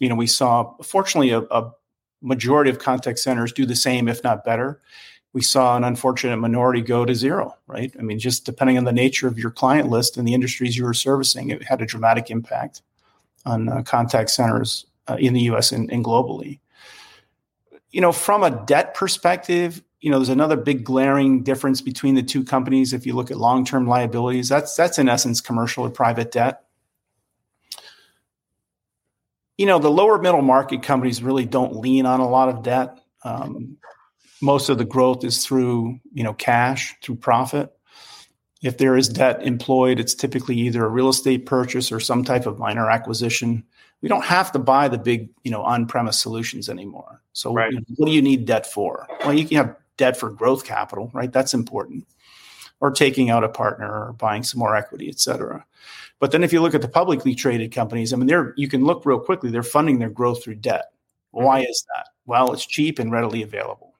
[0.00, 1.72] you know, we saw, fortunately, a, a
[2.20, 4.80] majority of contact centers do the same, if not better.
[5.32, 7.94] We saw an unfortunate minority go to zero, right?
[7.96, 10.84] I mean, just depending on the nature of your client list and the industries you
[10.84, 12.82] were servicing, it had a dramatic impact
[13.46, 16.58] on uh, contact centers uh, in the US and, and globally.
[17.90, 22.22] You know, from a debt perspective, you know, there's another big glaring difference between the
[22.22, 22.92] two companies.
[22.92, 26.64] If you look at long-term liabilities, that's that's in essence commercial or private debt
[29.60, 32.98] you know, the lower middle market companies really don't lean on a lot of debt.
[33.24, 33.76] Um,
[34.40, 37.70] most of the growth is through, you know, cash, through profit.
[38.62, 42.46] If there is debt employed, it's typically either a real estate purchase or some type
[42.46, 43.62] of minor acquisition.
[44.00, 47.19] We don't have to buy the big, you know, on-premise solutions anymore.
[47.32, 47.72] So, right.
[47.96, 49.06] what do you need debt for?
[49.20, 51.32] Well, you can have debt for growth capital, right?
[51.32, 52.06] That's important,
[52.80, 55.64] or taking out a partner, or buying some more equity, et cetera.
[56.18, 58.84] But then if you look at the publicly traded companies, I mean, they're you can
[58.84, 59.50] look real quickly.
[59.50, 60.86] They're funding their growth through debt.
[61.30, 61.70] Why mm-hmm.
[61.70, 62.08] is that?
[62.26, 63.94] Well, it's cheap and readily available.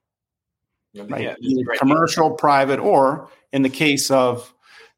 [0.95, 1.37] right?
[1.41, 1.79] Yeah, right.
[1.79, 4.53] commercial, private, or in the case of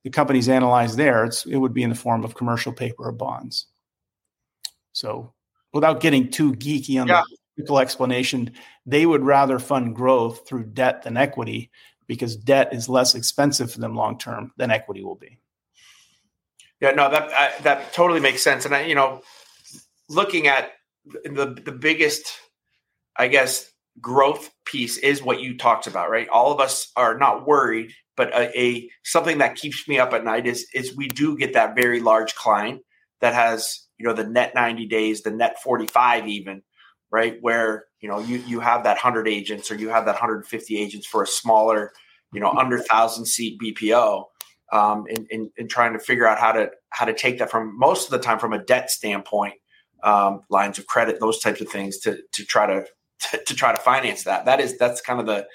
[0.04, 3.12] the companies analyzed there, it's it would be in the form of commercial paper or
[3.12, 3.66] bonds.
[4.92, 5.32] So
[5.72, 7.22] without getting too geeky on yeah.
[7.28, 8.52] the technical explanation,
[8.86, 11.70] they would rather fund growth through debt than equity
[12.06, 15.38] because debt is less expensive for them long term than equity will be.
[16.80, 18.64] Yeah, no, that I, that totally makes sense.
[18.64, 19.22] And I, you know,
[20.08, 20.72] looking at
[21.04, 22.32] the the biggest,
[23.16, 26.28] I guess, growth piece is what you talked about, right?
[26.28, 30.24] All of us are not worried, but a, a something that keeps me up at
[30.24, 32.82] night is is we do get that very large client
[33.20, 36.62] that has you know the net 90 days, the net 45 even,
[37.12, 37.36] right?
[37.40, 41.06] Where you know you you have that 100 agents or you have that 150 agents
[41.06, 41.92] for a smaller,
[42.32, 44.24] you know, under thousand seat BPO
[44.72, 47.78] um, in, in, in, trying to figure out how to how to take that from
[47.78, 49.54] most of the time from a debt standpoint,
[50.02, 52.84] um, lines of credit, those types of things to to try to,
[53.30, 54.46] to, to try to finance that.
[54.46, 55.46] That is that's kind of the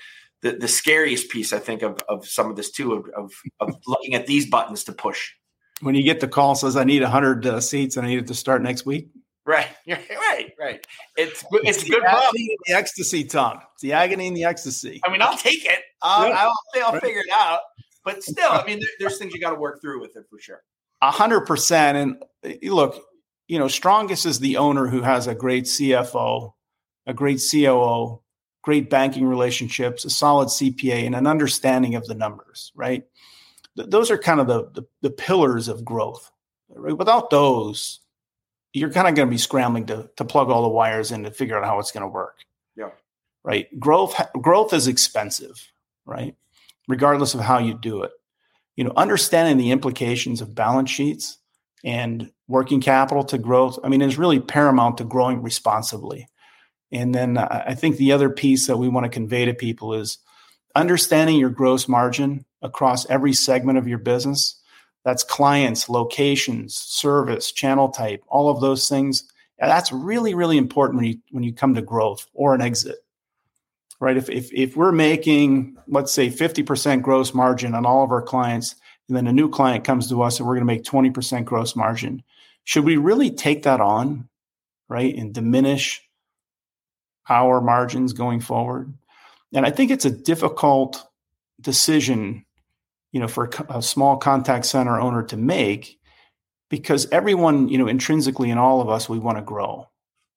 [0.43, 3.75] the, the scariest piece I think of, of some of this too of, of, of
[3.87, 5.31] looking at these buttons to push.
[5.81, 8.27] When you get the call says I need hundred uh, seats and I need it
[8.27, 9.09] to start next week.
[9.49, 10.87] Right, right, right.
[11.15, 12.03] It's it's, it's good.
[12.03, 13.61] The, the ecstasy, Tom.
[13.75, 14.99] It's the agony and the ecstasy.
[15.05, 15.79] I mean, I'll take it.
[16.01, 16.35] I'll, yeah.
[16.35, 17.01] I'll, I'll right.
[17.01, 17.61] figure it out.
[18.03, 20.37] But still, I mean, there, there's things you got to work through with it for
[20.37, 20.63] sure.
[21.01, 21.97] A hundred percent.
[21.97, 23.01] And eh, look,
[23.47, 26.51] you know, strongest is the owner who has a great CFO,
[27.05, 28.21] a great COO,
[28.63, 32.73] great banking relationships, a solid CPA, and an understanding of the numbers.
[32.75, 33.05] Right.
[33.77, 36.29] Th- those are kind of the, the, the pillars of growth.
[36.69, 36.97] Right?
[36.97, 38.01] Without those,
[38.77, 41.31] you're kind of going to be scrambling to to plug all the wires in to
[41.31, 42.39] figure out how it's going to work.
[42.75, 42.91] Yeah.
[43.43, 43.67] Right.
[43.79, 45.71] Growth growth is expensive.
[46.05, 46.35] Right
[46.87, 48.11] regardless of how you do it.
[48.75, 51.37] You know, understanding the implications of balance sheets
[51.83, 56.27] and working capital to growth, I mean, is really paramount to growing responsibly.
[56.91, 59.93] And then uh, I think the other piece that we want to convey to people
[59.93, 60.19] is
[60.75, 64.61] understanding your gross margin across every segment of your business.
[65.07, 69.23] That's clients, locations, service, channel type, all of those things.
[69.57, 72.97] That's really, really important when you when you come to growth or an exit.
[73.99, 74.17] right?
[74.17, 78.75] If, if, if we're making, let's say, 50% gross margin on all of our clients,
[79.07, 81.75] and then a new client comes to us and we're going to make 20% gross
[81.75, 82.21] margin,
[82.63, 84.27] should we really take that on,
[84.89, 86.03] right, and diminish
[87.29, 88.93] our margins going forward?
[89.53, 91.07] And I think it's a difficult
[91.61, 92.45] decision,
[93.11, 95.99] you know, for a small contact center owner to make
[96.69, 99.87] because everyone, you know, intrinsically in all of us, we want to grow.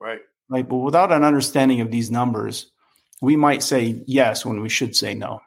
[0.01, 0.21] Right.
[0.49, 0.69] Right.
[0.69, 2.71] But without an understanding of these numbers,
[3.21, 5.41] we might say yes when we should say no.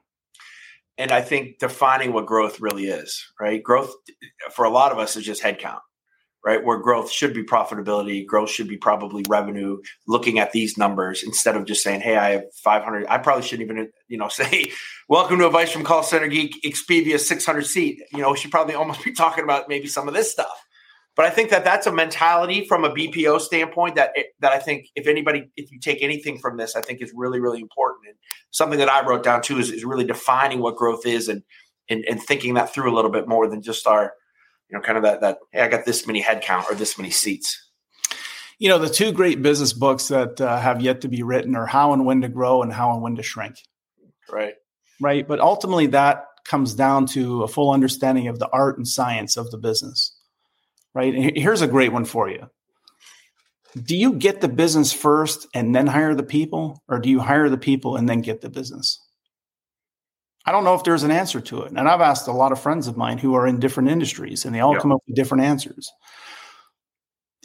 [0.97, 3.63] And I think defining what growth really is, right?
[3.63, 3.93] Growth
[4.51, 5.79] for a lot of us is just headcount
[6.45, 6.63] right?
[6.63, 9.79] Where growth should be profitability, growth should be probably revenue.
[10.08, 13.69] Looking at these numbers instead of just saying, "Hey, I have 500." I probably shouldn't
[13.69, 14.71] even, you know, say,
[15.08, 18.75] "Welcome to Advice from Call Center Geek, Expivia 600 seat." You know, we should probably
[18.75, 20.65] almost be talking about maybe some of this stuff.
[21.15, 24.88] But I think that that's a mentality from a BPO standpoint that that I think
[24.95, 28.17] if anybody, if you take anything from this, I think is really really important and
[28.51, 31.43] something that I wrote down too is, is really defining what growth is and,
[31.88, 34.13] and and thinking that through a little bit more than just our
[34.73, 37.12] you know, kind of that that hey, I got this many headcount or this many
[37.12, 37.69] seats.
[38.57, 41.67] You know, the two great business books that uh, have yet to be written are
[41.67, 43.57] How and When to Grow and How and When to Shrink.
[44.31, 44.55] Right.
[44.99, 45.27] Right.
[45.27, 49.51] But ultimately, that comes down to a full understanding of the art and science of
[49.51, 50.15] the business.
[50.95, 51.13] Right.
[51.13, 52.49] And here's a great one for you.
[53.81, 57.49] Do you get the business first and then hire the people, or do you hire
[57.49, 58.99] the people and then get the business?
[60.45, 61.71] I don't know if there's an answer to it.
[61.75, 64.53] And I've asked a lot of friends of mine who are in different industries and
[64.53, 64.79] they all yeah.
[64.79, 65.89] come up with different answers.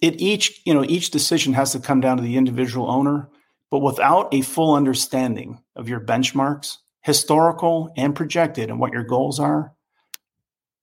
[0.02, 3.28] It each, you know, each decision has to come down to the individual owner,
[3.70, 9.38] but without a full understanding of your benchmarks, historical and projected and what your goals
[9.40, 9.72] are,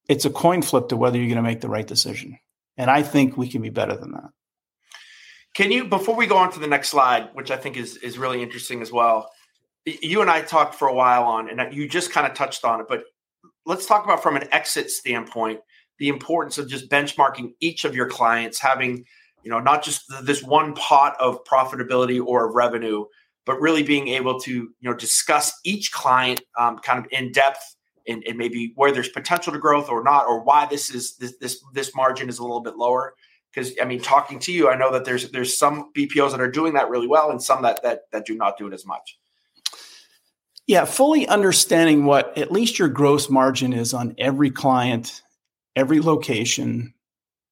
[0.07, 2.37] it's a coin flip to whether you're going to make the right decision.
[2.77, 4.29] And I think we can be better than that.
[5.53, 8.17] Can you before we go on to the next slide, which I think is is
[8.17, 9.31] really interesting as well,
[9.85, 12.81] you and I talked for a while on, and you just kind of touched on
[12.81, 13.03] it, but
[13.65, 15.59] let's talk about from an exit standpoint
[15.97, 19.05] the importance of just benchmarking each of your clients, having
[19.43, 23.05] you know not just this one pot of profitability or of revenue,
[23.45, 27.75] but really being able to you know discuss each client um, kind of in depth
[28.07, 31.37] and, and, maybe where there's potential to growth or not, or why this is this
[31.37, 33.15] this, this margin is a little bit lower.
[33.53, 36.51] Because I mean, talking to you, I know that there's there's some BPOs that are
[36.51, 39.17] doing that really well, and some that that that do not do it as much.
[40.67, 45.21] Yeah, fully understanding what at least your gross margin is on every client,
[45.75, 46.95] every location,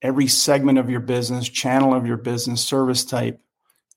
[0.02, 3.40] every segment of your business, channel of your business, service type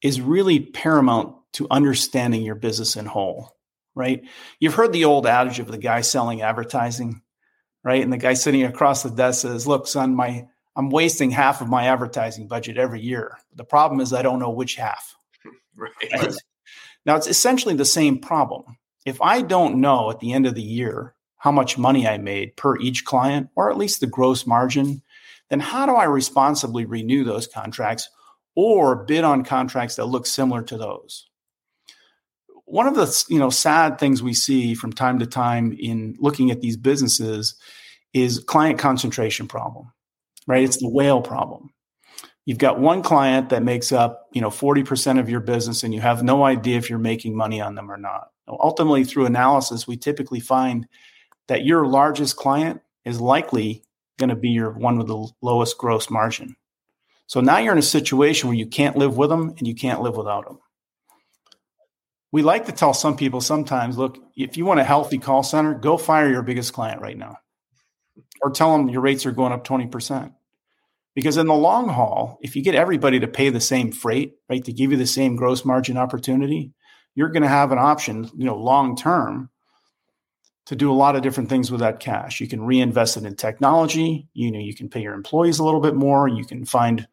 [0.02, 3.56] is really paramount to understanding your business in whole,
[3.94, 4.22] right?
[4.60, 7.22] You've heard the old adage of the guy selling advertising,
[7.82, 8.02] right?
[8.02, 11.68] And the guy sitting across the desk says, "Look, son, my I'm wasting half of
[11.68, 13.38] my advertising budget every year.
[13.54, 15.14] The problem is I don't know which half."
[15.78, 15.92] Right.
[16.14, 16.34] right?
[17.04, 20.62] Now it's essentially the same problem if I don't know at the end of the
[20.62, 25.00] year how much money I made per each client, or at least the gross margin,
[25.48, 28.10] then how do I responsibly renew those contracts
[28.56, 31.28] or bid on contracts that look similar to those?
[32.64, 36.50] One of the you know sad things we see from time to time in looking
[36.50, 37.54] at these businesses
[38.12, 39.92] is client concentration problem,
[40.48, 40.64] right?
[40.64, 41.70] It's the whale problem.
[42.44, 46.00] You've got one client that makes up, you know, 40% of your business and you
[46.00, 49.96] have no idea if you're making money on them or not ultimately, through analysis, we
[49.96, 50.86] typically find
[51.48, 53.84] that your largest client is likely
[54.18, 56.56] going to be your one with the lowest gross margin.
[57.26, 60.00] So now you're in a situation where you can't live with them and you can't
[60.00, 60.58] live without them.
[62.32, 65.74] We like to tell some people sometimes, look, if you want a healthy call center,
[65.74, 67.38] go fire your biggest client right now.
[68.42, 70.32] Or tell them your rates are going up 20%.
[71.14, 74.62] Because in the long haul, if you get everybody to pay the same freight, right,
[74.64, 76.74] to give you the same gross margin opportunity,
[77.16, 79.50] you're going to have an option, you know, long term
[80.66, 82.40] to do a lot of different things with that cash.
[82.40, 84.28] You can reinvest it in technology.
[84.34, 86.28] You know, you can pay your employees a little bit more.
[86.28, 87.08] You can find,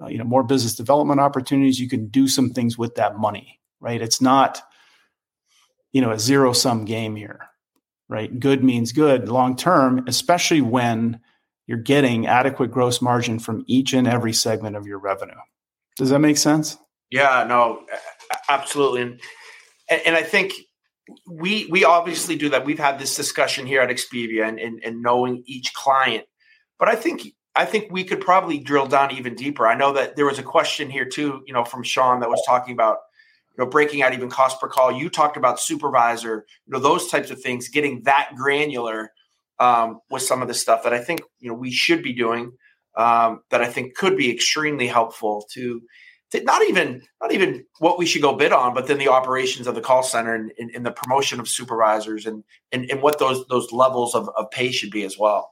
[0.00, 1.80] uh, you know, more business development opportunities.
[1.80, 4.00] You can do some things with that money, right?
[4.00, 4.62] It's not,
[5.92, 7.48] you know, a zero sum game here,
[8.08, 8.38] right?
[8.38, 11.20] Good means good long term, especially when
[11.66, 15.34] you're getting adequate gross margin from each and every segment of your revenue.
[15.96, 16.78] Does that make sense?
[17.10, 17.84] Yeah, no,
[18.48, 19.18] absolutely.
[19.90, 20.52] And and, I think
[21.26, 22.64] we we obviously do that.
[22.64, 26.24] We've had this discussion here at Expivia and, and, and knowing each client,
[26.78, 27.22] but I think
[27.56, 29.66] I think we could probably drill down even deeper.
[29.66, 32.42] I know that there was a question here too, you know, from Sean that was
[32.46, 32.98] talking about
[33.56, 34.92] you know breaking out even cost per call.
[34.92, 39.10] You talked about supervisor, you know, those types of things, getting that granular
[39.58, 42.52] um, with some of the stuff that I think you know we should be doing.
[42.96, 45.80] Um, that I think could be extremely helpful to
[46.34, 49.74] not even not even what we should go bid on, but then the operations of
[49.74, 53.46] the call center and, and, and the promotion of supervisors and, and and what those
[53.48, 55.50] those levels of, of pay should be as well.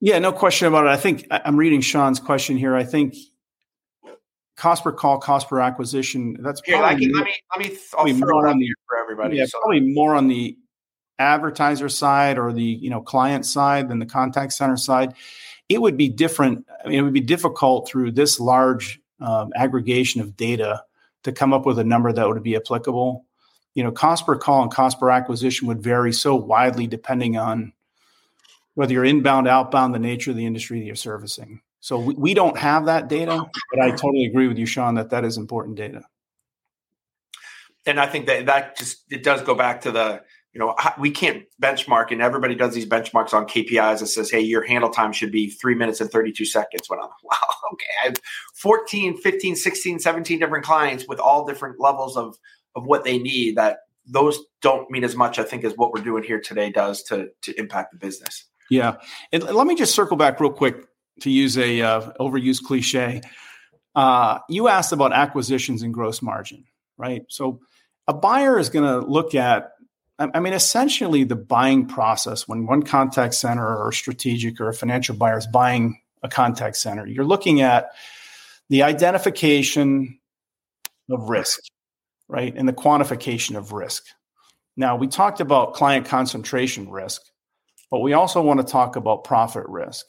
[0.00, 0.90] Yeah, no question about it.
[0.90, 2.74] I think I'm reading Sean's question here.
[2.74, 3.14] I think
[4.56, 6.36] cost per call, cost per acquisition.
[6.40, 9.36] That's probably yeah, let me let me, me more on the, for everybody.
[9.36, 9.60] Yeah, so.
[9.60, 10.56] probably more on the
[11.18, 15.14] advertiser side or the you know client side than the contact center side.
[15.68, 16.66] It would be different.
[16.84, 20.84] I mean, it would be difficult through this large um, aggregation of data
[21.22, 23.24] to come up with a number that would be applicable.
[23.74, 27.72] You know, cost per call and cost per acquisition would vary so widely depending on
[28.74, 31.60] whether you're inbound, outbound, the nature of the industry that you're servicing.
[31.80, 35.10] So we, we don't have that data, but I totally agree with you, Sean, that
[35.10, 36.02] that is important data.
[37.86, 40.22] And I think that that just it does go back to the
[40.52, 44.40] you know we can't benchmark, and everybody does these benchmarks on KPIs that says, hey,
[44.40, 46.88] your handle time should be three minutes and 32 seconds.
[46.88, 47.36] When I'm wow,
[47.72, 48.16] okay, I have
[48.54, 52.36] 14, 15, 16, 17 different clients with all different levels of
[52.74, 53.56] of what they need.
[53.56, 57.02] That those don't mean as much, I think, as what we're doing here today does
[57.04, 58.44] to to impact the business.
[58.70, 58.96] Yeah,
[59.32, 60.86] and let me just circle back real quick
[61.20, 63.22] to use a uh, overused cliche.
[63.94, 66.64] Uh, you asked about acquisitions and gross margin,
[66.96, 67.22] right?
[67.28, 67.60] So
[68.08, 69.72] a buyer is going to look at,
[70.34, 75.16] I mean, essentially the buying process when one contact center or strategic or a financial
[75.16, 77.90] buyer is buying a contact center, you're looking at
[78.68, 80.18] the identification
[81.10, 81.60] of risk,
[82.28, 82.54] right?
[82.56, 84.04] And the quantification of risk.
[84.76, 87.22] Now, we talked about client concentration risk.
[87.92, 90.06] But we also want to talk about profit risk.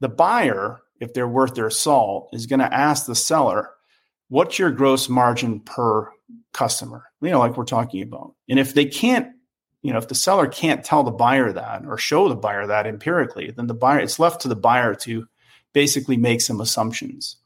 [0.00, 3.68] The buyer, if they're worth their salt, is going to ask the seller,
[4.30, 6.10] what's your gross margin per
[6.54, 7.04] customer?
[7.20, 8.34] You know, like we're talking about.
[8.48, 9.28] And if they can't,
[9.82, 12.86] you know, if the seller can't tell the buyer that or show the buyer that
[12.86, 15.26] empirically, then the buyer, it's left to the buyer to
[15.72, 17.36] basically make some assumptions,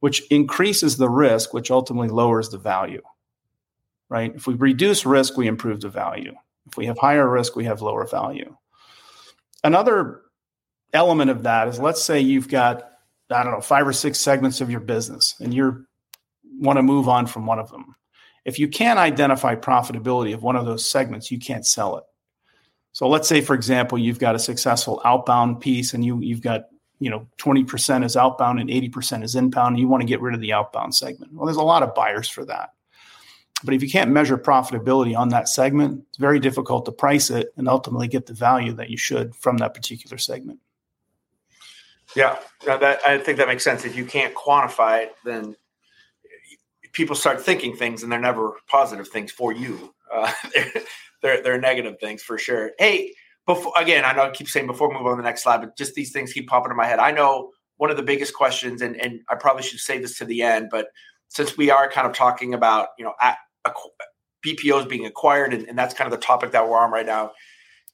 [0.00, 3.02] which increases the risk, which ultimately lowers the value.
[4.08, 4.34] Right?
[4.34, 6.34] If we reduce risk, we improve the value.
[6.66, 8.56] If we have higher risk, we have lower value
[9.64, 10.22] another
[10.92, 12.90] element of that is let's say you've got
[13.30, 15.84] i don't know five or six segments of your business and you
[16.58, 17.94] want to move on from one of them
[18.44, 22.04] if you can't identify profitability of one of those segments you can't sell it.
[22.92, 26.66] So let's say for example you've got a successful outbound piece and you you've got
[26.98, 29.74] you know 20% is outbound and 80% is inbound.
[29.74, 31.32] And you want to get rid of the outbound segment.
[31.32, 32.70] Well there's a lot of buyers for that.
[33.64, 37.52] But if you can't measure profitability on that segment, it's very difficult to price it
[37.56, 40.58] and ultimately get the value that you should from that particular segment.
[42.16, 43.84] Yeah, that I think that makes sense.
[43.84, 45.56] If you can't quantify it, then
[46.92, 49.94] people start thinking things, and they're never positive things for you.
[50.12, 50.72] Uh, they're,
[51.22, 52.72] they're, they're negative things for sure.
[52.78, 53.14] Hey,
[53.46, 55.60] before again, I know I keep saying before we move on to the next slide,
[55.60, 56.98] but just these things keep popping in my head.
[56.98, 60.24] I know one of the biggest questions, and and I probably should say this to
[60.24, 60.88] the end, but
[61.28, 63.38] since we are kind of talking about you know at,
[64.44, 67.32] BPOs being acquired, and, and that's kind of the topic that we're on right now.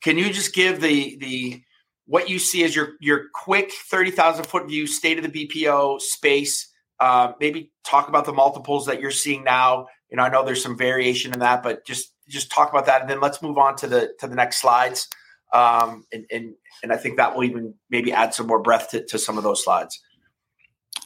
[0.02, 1.62] Can you just give the the
[2.06, 6.00] what you see as your your quick thirty thousand foot view state of the BPO
[6.00, 6.68] space?
[7.00, 9.86] Uh, maybe talk about the multiples that you're seeing now.
[10.10, 13.00] You know, I know there's some variation in that, but just just talk about that,
[13.00, 15.08] and then let's move on to the to the next slides.
[15.52, 19.04] Um, and and and I think that will even maybe add some more breath to,
[19.06, 20.00] to some of those slides.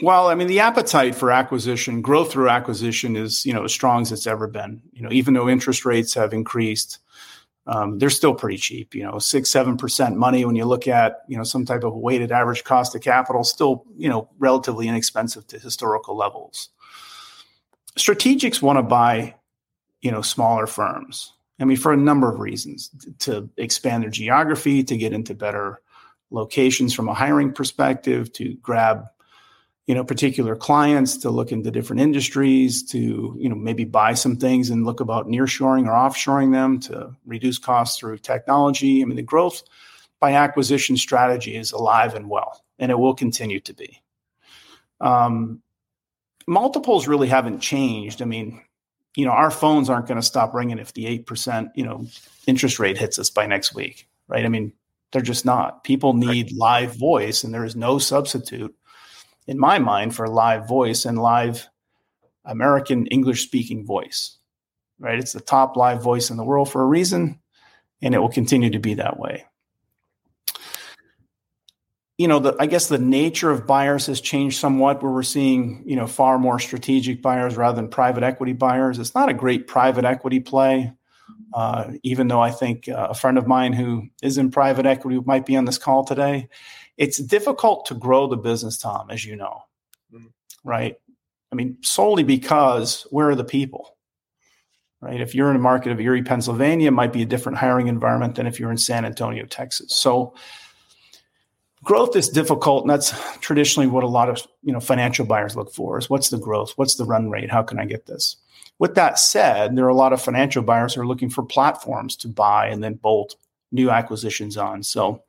[0.01, 4.03] Well, I mean, the appetite for acquisition, growth through acquisition, is you know as strong
[4.03, 4.83] as it's ever been.
[4.93, 6.99] You know, even though interest rates have increased,
[7.67, 8.95] um, they're still pretty cheap.
[8.95, 11.95] You know, six seven percent money when you look at you know some type of
[11.95, 16.71] weighted average cost of capital, still you know relatively inexpensive to historical levels.
[17.97, 19.35] Strategics want to buy
[20.01, 21.33] you know smaller firms.
[21.61, 22.91] I mean, for a number of reasons,
[23.21, 25.81] to expand their geography, to get into better
[26.31, 29.05] locations from a hiring perspective, to grab
[29.87, 34.37] you know particular clients to look into different industries to you know maybe buy some
[34.37, 39.03] things and look about nearshoring or offshoring them to reduce costs through technology.
[39.03, 39.63] I mean the growth
[40.21, 44.01] by acquisition strategy is alive and well and it will continue to be.
[45.01, 45.63] Um,
[46.47, 48.23] multiples really haven't changed.
[48.23, 48.63] I mean
[49.17, 52.07] you know our phones aren't going to stop ringing if the 8% you know
[52.47, 54.45] interest rate hits us by next week right?
[54.45, 54.73] I mean
[55.13, 55.85] they're just not.
[55.85, 58.75] People need live voice and there is no substitute
[59.47, 61.69] in my mind, for live voice and live
[62.45, 64.39] American English speaking voice.
[64.99, 65.19] Right?
[65.19, 67.41] It's the top live voice in the world for a reason,
[68.01, 69.45] and it will continue to be that way.
[72.19, 75.83] You know, the, I guess the nature of buyers has changed somewhat, where we're seeing
[75.87, 78.99] you know far more strategic buyers rather than private equity buyers.
[78.99, 80.93] It's not a great private equity play.
[81.55, 85.21] Uh, even though I think uh, a friend of mine who is in private equity
[85.25, 86.49] might be on this call today,
[86.97, 89.63] it's difficult to grow the business, Tom, as you know,
[90.13, 90.27] mm-hmm.
[90.65, 90.97] right?
[91.51, 93.97] I mean, solely because where are the people?
[95.01, 95.21] Right.
[95.21, 98.37] If you're in a market of Erie, Pennsylvania, it might be a different hiring environment
[98.37, 99.97] than if you're in San Antonio, Texas.
[99.97, 100.33] So
[101.83, 105.75] growth is difficult, and that's traditionally what a lot of you know financial buyers look
[105.75, 106.73] for is what's the growth?
[106.77, 107.51] What's the run rate?
[107.51, 108.37] How can I get this?
[108.79, 112.15] With that said, there are a lot of financial buyers who are looking for platforms
[112.17, 113.35] to buy and then bolt
[113.73, 114.85] new acquisitions on.
[114.85, 115.23] So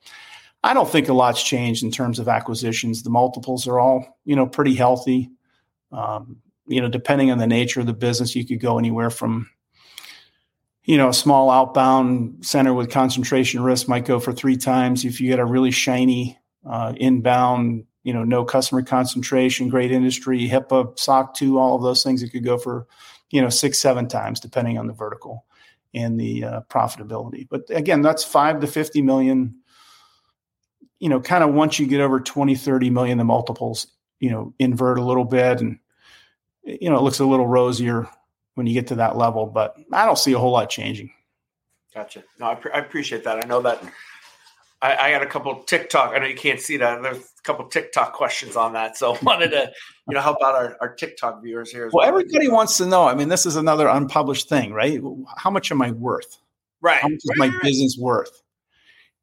[0.64, 3.04] I don't think a lot's changed in terms of acquisitions.
[3.04, 5.30] The multiples are all, you know, pretty healthy.
[5.92, 6.38] Um,
[6.68, 9.50] you know, depending on the nature of the business, you could go anywhere from,
[10.86, 15.04] you know, a small outbound center with concentration risk might go for three times.
[15.04, 20.48] If you get a really shiny uh, inbound, you know, no customer concentration, great industry,
[20.48, 22.88] HIPAA, SOC 2, all of those things, it could go for,
[23.32, 25.46] you know, six, seven times, depending on the vertical
[25.94, 27.48] and the uh, profitability.
[27.50, 29.56] But again, that's five to 50 million
[31.04, 33.88] you know, kind of once you get over 20, 30 million, the multiples,
[34.22, 35.78] you know, invert a little bit and,
[36.64, 38.08] you know, it looks a little rosier
[38.56, 41.12] when you get to that level, but I don't see a whole lot changing.
[41.94, 42.24] Gotcha.
[42.40, 43.44] No, I, pre- I appreciate that.
[43.44, 43.84] I know that
[44.82, 46.14] I, I, got a couple TikTok.
[46.16, 47.02] I know you can't see that.
[47.02, 49.74] There's a couple TikTok questions on that, so wanted to
[50.08, 51.90] you know help out our, our TikTok viewers here.
[51.92, 53.06] Well, well, everybody wants to know.
[53.06, 55.02] I mean, this is another unpublished thing, right?
[55.36, 56.38] How much am I worth?
[56.80, 57.02] Right.
[57.02, 58.42] How much is my business worth?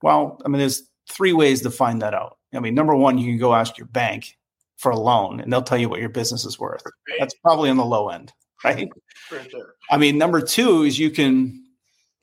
[0.03, 2.39] Well, I mean, there's three ways to find that out.
[2.55, 4.37] I mean, number one, you can go ask your bank
[4.77, 6.83] for a loan and they'll tell you what your business is worth.
[7.19, 8.33] That's probably on the low end,
[8.65, 8.89] right?
[9.29, 9.75] Sure.
[9.91, 11.65] I mean, number two is you can,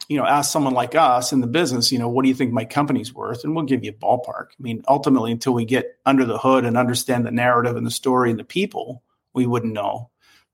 [0.10, 2.52] you know, ask someone like us in the business, you know, what do you think
[2.52, 3.44] my company's worth?
[3.44, 4.48] And we'll give you a ballpark.
[4.52, 7.92] I mean, ultimately, until we get under the hood and understand the narrative and the
[7.92, 10.10] story and the people, we wouldn't know.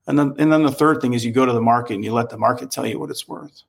[0.06, 2.12] And then, and then the third thing is you go to the market and you
[2.12, 3.62] let the market tell you what it's worth.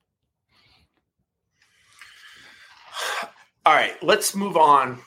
[3.66, 5.00] All right, let's move on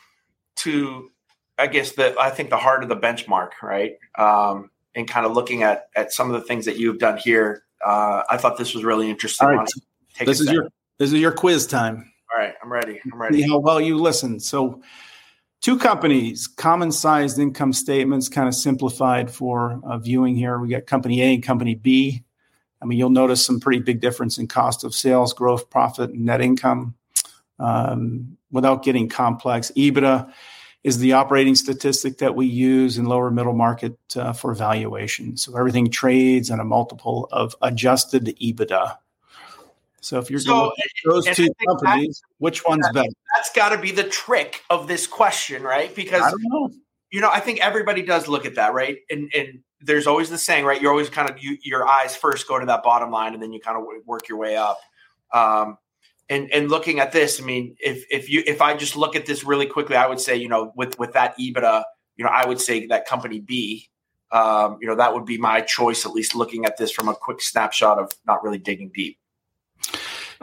[0.57, 1.11] to
[1.59, 3.97] I guess the I think the heart of the benchmark, right?
[4.17, 7.65] Um, and kind of looking at at some of the things that you've done here.
[7.85, 9.47] Uh, I thought this was really interesting.
[9.47, 9.69] All right.
[10.25, 12.13] This is your this is your quiz time.
[12.33, 13.01] All right, I'm ready.
[13.13, 13.43] I'm ready.
[13.43, 14.39] See how well you listen.
[14.41, 14.83] So,
[15.61, 20.59] two companies, common sized income statements, kind of simplified for uh, viewing here.
[20.59, 22.25] We got company A and company B.
[22.81, 26.25] I mean, you'll notice some pretty big difference in cost of sales, gross profit, and
[26.25, 26.95] net income.
[27.59, 30.33] Um, without getting complex, EBITDA
[30.85, 35.37] is the operating statistic that we use in lower middle market uh, for valuation.
[35.37, 38.97] So everything trades on a multiple of adjusted EBITDA.
[40.01, 40.73] So if you're so, going
[41.05, 43.09] those two companies, which one's that, better?
[43.35, 45.95] That's got to be the trick of this question, right?
[45.95, 46.71] Because know.
[47.11, 48.99] you know, I think everybody does look at that, right?
[49.11, 50.81] And and there's always the saying, right?
[50.81, 53.53] You're always kind of you, your eyes first go to that bottom line, and then
[53.53, 54.79] you kind of work your way up.
[55.33, 55.79] Um,
[56.29, 59.27] and and looking at this, I mean, if if you if I just look at
[59.27, 61.85] this really quickly, I would say, you know, with with that EBITDA,
[62.17, 63.89] you know, I would say that company B,
[64.31, 67.15] um, you know, that would be my choice, at least looking at this from a
[67.15, 69.19] quick snapshot of not really digging deep.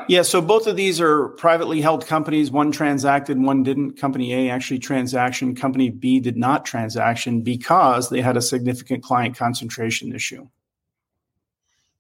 [0.09, 2.51] Yeah, so both of these are privately held companies.
[2.51, 3.93] One transacted, one didn't.
[3.93, 5.55] Company A actually transaction.
[5.55, 10.49] Company B did not transaction because they had a significant client concentration issue.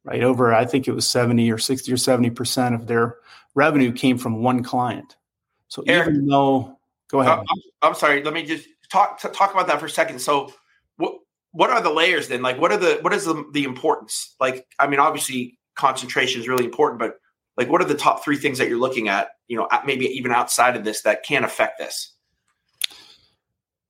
[0.03, 3.15] Right over, I think it was 70 or 60 or 70% of their
[3.55, 5.15] revenue came from one client.
[5.67, 6.77] So Eric, even though,
[7.09, 7.39] go ahead.
[7.39, 8.23] Uh, I'm, I'm, sorry.
[8.23, 10.19] Let me just talk talk about that for a second.
[10.19, 10.53] So
[10.97, 11.15] what
[11.51, 12.41] what are the layers then?
[12.41, 14.35] Like what are the what is the the importance?
[14.39, 17.15] Like I mean, obviously concentration is really important, but
[17.57, 19.29] like what are the top three things that you're looking at?
[19.47, 22.13] You know, maybe even outside of this that can affect this.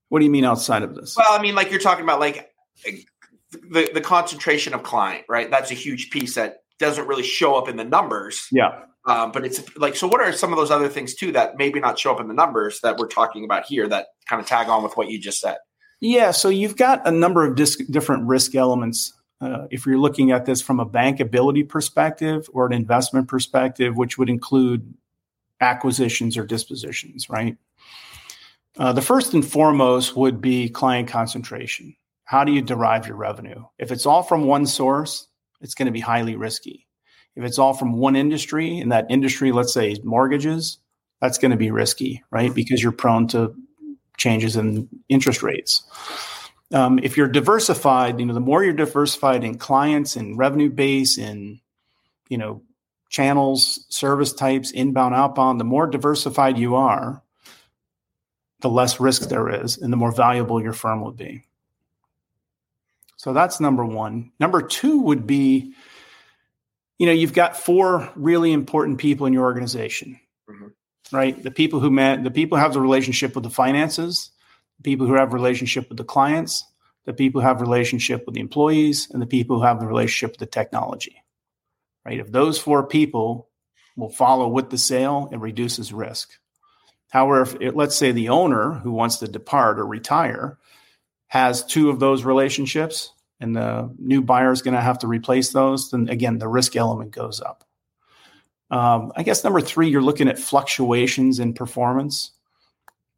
[0.10, 1.16] What do you mean outside of this?
[1.18, 2.52] Well, I mean, like you're talking about like
[3.52, 5.50] the the concentration of client, right?
[5.50, 8.48] That's a huge piece that doesn't really show up in the numbers.
[8.52, 8.82] Yeah.
[9.06, 11.80] Um, but it's like, so what are some of those other things too that maybe
[11.80, 14.68] not show up in the numbers that we're talking about here that kind of tag
[14.68, 15.58] on with what you just said?
[16.02, 16.32] Yeah.
[16.32, 19.14] So you've got a number of different risk elements.
[19.42, 24.18] Uh, if you're looking at this from a bankability perspective or an investment perspective, which
[24.18, 24.94] would include
[25.62, 27.58] acquisitions or dispositions, right?
[28.78, 31.96] Uh, the first and foremost would be client concentration.
[32.26, 33.64] How do you derive your revenue?
[33.78, 35.28] If it's all from one source,
[35.62, 36.85] it's going to be highly risky.
[37.36, 40.78] If it's all from one industry and that industry, let's say mortgages,
[41.22, 42.54] that's going to be risky, right?
[42.54, 43.56] Because you're prone to
[44.18, 45.84] changes in interest rates.
[46.74, 51.18] Um, if you're diversified, you know, the more you're diversified in clients and revenue base
[51.18, 51.60] and,
[52.30, 52.62] you know,
[53.10, 57.22] channels, service types, inbound, outbound, the more diversified you are,
[58.62, 61.44] the less risk there is and the more valuable your firm would be.
[63.18, 64.32] So that's number one.
[64.40, 65.74] Number two would be
[66.98, 70.20] you know, you've got four really important people in your organization,
[70.50, 70.68] mm-hmm.
[71.16, 71.42] right?
[71.42, 74.32] The people who met, the people who have the relationship with the finances,
[74.78, 76.64] the people who have relationship with the clients,
[77.06, 80.32] the people who have relationship with the employees, and the people who have the relationship
[80.32, 81.22] with the technology.
[82.06, 82.20] Right?
[82.20, 83.50] If those four people
[83.98, 86.32] will follow with the sale, it reduces risk.
[87.10, 90.58] However, if it, let's say the owner who wants to depart or retire
[91.28, 95.52] has two of those relationships and the new buyer is going to have to replace
[95.52, 97.64] those, then again, the risk element goes up.
[98.72, 102.32] Um, I guess number three, you're looking at fluctuations in performance,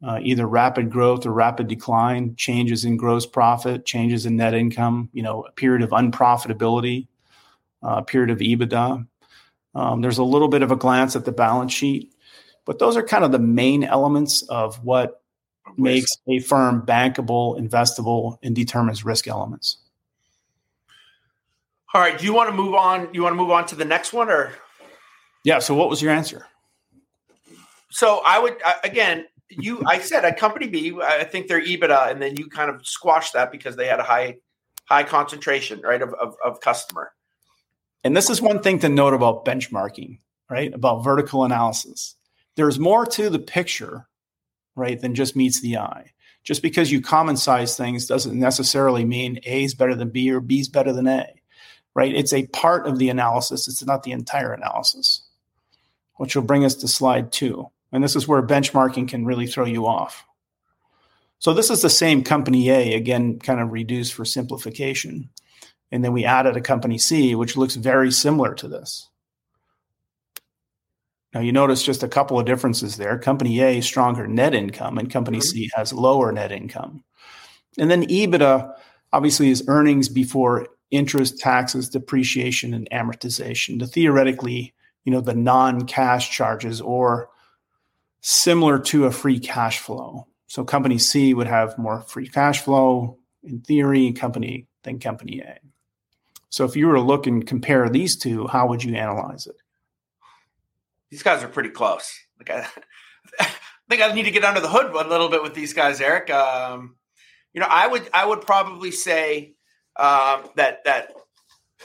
[0.05, 5.09] uh, either rapid growth or rapid decline, changes in gross profit, changes in net income,
[5.13, 7.07] you know, a period of unprofitability,
[7.84, 9.07] uh, a period of EBITDA.
[9.76, 12.13] Um, there's a little bit of a glance at the balance sheet,
[12.65, 15.22] but those are kind of the main elements of what
[15.78, 19.78] makes a firm bankable, investable, and determines risk elements.
[21.93, 22.17] All right.
[22.17, 23.13] Do you want to move on?
[23.13, 24.51] You want to move on to the next one, or?
[25.43, 25.59] Yeah.
[25.59, 26.45] So, what was your answer?
[27.91, 29.25] So, I would uh, again.
[29.49, 32.85] You, I said at Company B, I think they're EBITDA, and then you kind of
[32.85, 34.35] squashed that because they had a high,
[34.89, 37.13] high concentration, right, of, of, of customer.
[38.03, 40.19] And this is one thing to note about benchmarking,
[40.49, 40.73] right?
[40.73, 42.17] About vertical analysis.
[42.57, 44.09] There's more to the picture,
[44.75, 46.11] right, than just meets the eye.
[46.43, 50.41] Just because you common size things doesn't necessarily mean A is better than B or
[50.41, 51.36] B is better than A
[51.97, 52.13] right?
[52.13, 55.23] It's a part of the analysis, it's not the entire analysis,
[56.17, 57.71] which will bring us to slide two.
[57.91, 60.23] And this is where benchmarking can really throw you off.
[61.39, 65.29] So this is the same company A, again, kind of reduced for simplification.
[65.91, 69.09] And then we added a company C, which looks very similar to this.
[71.33, 73.17] Now you notice just a couple of differences there.
[73.17, 75.47] Company A stronger net income, and company mm-hmm.
[75.47, 77.03] C has lower net income.
[77.79, 78.71] And then EBITDA
[79.11, 83.79] obviously is earnings before interest, taxes, depreciation, and amortization.
[83.79, 84.73] The theoretically,
[85.03, 87.29] you know, the non-cash charges or
[88.21, 90.27] similar to a free cash flow.
[90.47, 95.59] So company C would have more free cash flow in theory, company than company A.
[96.49, 99.57] So if you were to look and compare these two, how would you analyze it?
[101.09, 102.17] These guys are pretty close.
[102.38, 102.67] Like I,
[103.39, 103.49] I
[103.89, 106.29] think I need to get under the hood a little bit with these guys, Eric.
[106.29, 106.95] Um,
[107.53, 109.55] you know, I would I would probably say
[109.97, 111.13] um, that that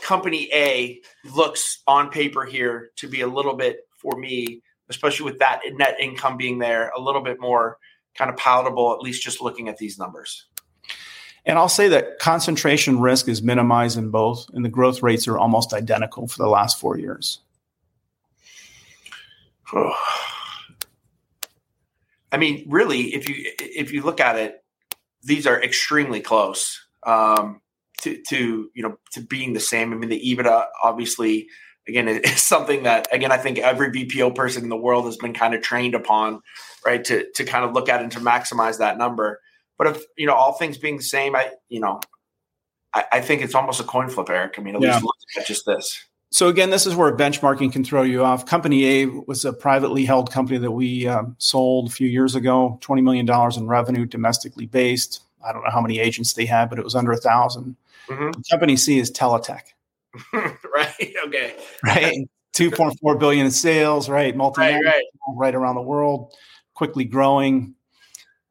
[0.01, 1.01] company A
[1.35, 5.97] looks on paper here to be a little bit for me, especially with that net
[6.01, 7.79] income being there, a little bit more
[8.15, 10.47] kind of palatable, at least just looking at these numbers.
[11.45, 15.39] And I'll say that concentration risk is minimized in both, and the growth rates are
[15.39, 17.41] almost identical for the last four years.
[22.31, 24.63] I mean, really, if you if you look at it,
[25.23, 26.81] these are extremely close.
[27.03, 27.62] Um,
[28.03, 29.93] to to you know to being the same.
[29.93, 31.49] I mean, the EBITDA obviously
[31.89, 35.35] again is something that again I think every BPO person in the world has been
[35.35, 36.41] kind of trained upon,
[36.85, 37.05] right?
[37.05, 39.41] To to kind of look at and to maximize that number.
[39.79, 42.01] But if you know all things being the same, I you know
[42.95, 44.55] I, I think it's almost a coin flip, Eric.
[44.59, 44.95] I mean, at yeah.
[44.95, 46.05] least look at just this.
[46.31, 48.47] So again, this is where benchmarking can throw you off.
[48.47, 52.79] Company A was a privately held company that we um, sold a few years ago,
[52.81, 55.21] twenty million dollars in revenue, domestically based.
[55.45, 57.77] I don't know how many agents they had, but it was under a thousand.
[58.09, 58.41] Mm-hmm.
[58.51, 59.63] Company C is Teletech.
[60.33, 61.15] right.
[61.27, 61.55] Okay.
[61.85, 62.29] Right.
[62.53, 64.37] 2.4 billion in sales, right?
[64.37, 65.05] Multi right, right.
[65.35, 66.35] right around the world,
[66.75, 67.75] quickly growing.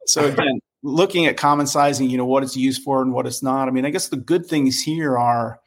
[0.06, 3.42] So again, looking at common sizing, you know, what it's used for and what it's
[3.42, 3.68] not.
[3.68, 5.60] I mean, I guess the good things here are,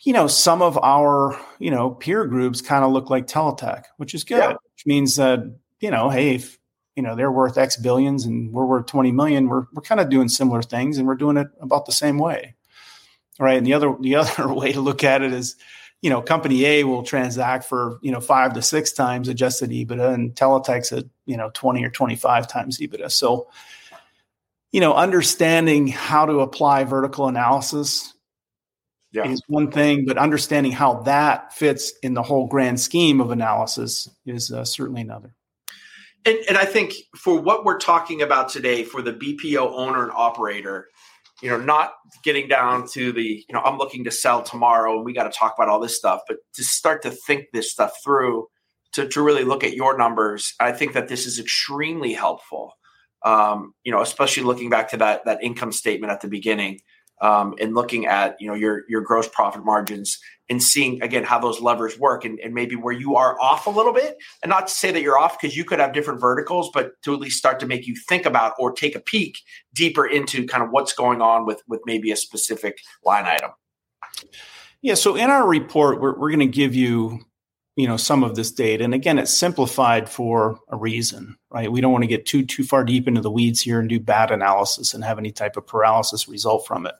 [0.00, 4.14] you know, some of our, you know, peer groups kind of look like Teletech, which
[4.14, 4.52] is good, yeah.
[4.52, 5.40] which means that,
[5.80, 6.57] you know, hey, if,
[6.98, 10.10] you know, they're worth X billions and we're worth 20 million, we're, we're kind of
[10.10, 12.56] doing similar things and we're doing it about the same way
[13.38, 13.56] right?
[13.56, 15.56] And the other the other way to look at it is,
[16.02, 20.14] you know, company A will transact for you know five to six times adjusted EBITDA,
[20.14, 23.10] and Teletech's at you know twenty or twenty five times EBITDA.
[23.10, 23.48] So,
[24.72, 28.14] you know, understanding how to apply vertical analysis
[29.12, 29.26] yeah.
[29.26, 34.08] is one thing, but understanding how that fits in the whole grand scheme of analysis
[34.26, 35.34] is uh, certainly another.
[36.28, 40.12] And, and I think for what we're talking about today, for the BPO owner and
[40.14, 40.88] operator,
[41.40, 45.06] you know, not getting down to the, you know, I'm looking to sell tomorrow and
[45.06, 47.94] we got to talk about all this stuff, but to start to think this stuff
[48.04, 48.46] through,
[48.92, 52.74] to, to really look at your numbers, I think that this is extremely helpful.
[53.24, 56.78] Um, you know, especially looking back to that that income statement at the beginning
[57.20, 60.18] um, and looking at you know your your gross profit margins
[60.50, 63.70] and seeing again how those levers work and, and maybe where you are off a
[63.70, 64.16] little bit.
[64.42, 67.14] And not to say that you're off because you could have different verticals but to
[67.14, 69.38] at least start to make you think about or take a peek
[69.74, 73.50] deeper into kind of what's going on with with maybe a specific line item.
[74.82, 77.20] Yeah so in our report we're, we're going to give you
[77.78, 78.84] you know some of this data.
[78.84, 81.72] And again it's simplified for a reason right?
[81.72, 84.00] We don't want to get too too far deep into the weeds here and do
[84.00, 86.94] bad analysis and have any type of paralysis result from it.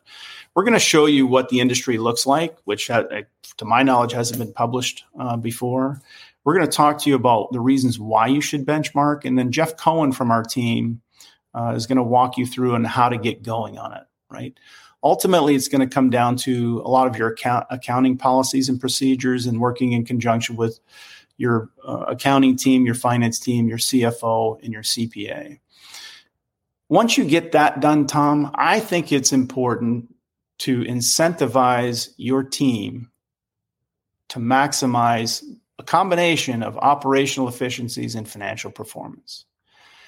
[0.54, 4.38] We're going to show you what the industry looks like which to my knowledge hasn't
[4.38, 6.00] been published uh, before.
[6.44, 9.24] We're going to talk to you about the reasons why you should benchmark.
[9.24, 11.02] And then jeff cohen from our team
[11.54, 14.56] uh, is going to walk you through on how to get going on it right
[15.02, 18.80] ultimately it's going to come down to a lot of your account, accounting policies and
[18.80, 20.80] procedures and working in conjunction with
[21.36, 25.58] your uh, accounting team your finance team your cfo and your cpa
[26.88, 30.12] once you get that done tom i think it's important
[30.58, 33.08] to incentivize your team
[34.28, 35.44] to maximize
[35.78, 39.44] a combination of operational efficiencies and financial performance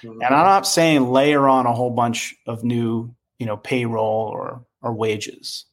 [0.03, 0.21] mm-hmm.
[0.23, 4.65] and i'm not saying layer on a whole bunch of new you know payroll or
[4.83, 5.67] or wages.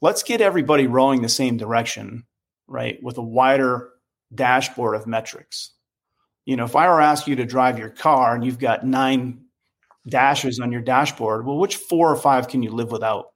[0.00, 2.24] Let's get everybody rowing the same direction,
[2.66, 2.98] right?
[3.02, 3.90] With a wider
[4.34, 5.70] dashboard of metrics.
[6.44, 8.84] You know, if I were to ask you to drive your car and you've got
[8.84, 9.44] nine
[10.08, 13.26] dashes on your dashboard, well, which four or five can you live without?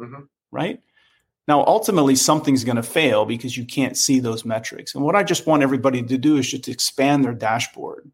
[0.00, 0.22] Mm-hmm.
[0.52, 0.80] Right?
[1.48, 4.94] Now, ultimately, something's going to fail because you can't see those metrics.
[4.94, 8.08] And what I just want everybody to do is just expand their dashboard,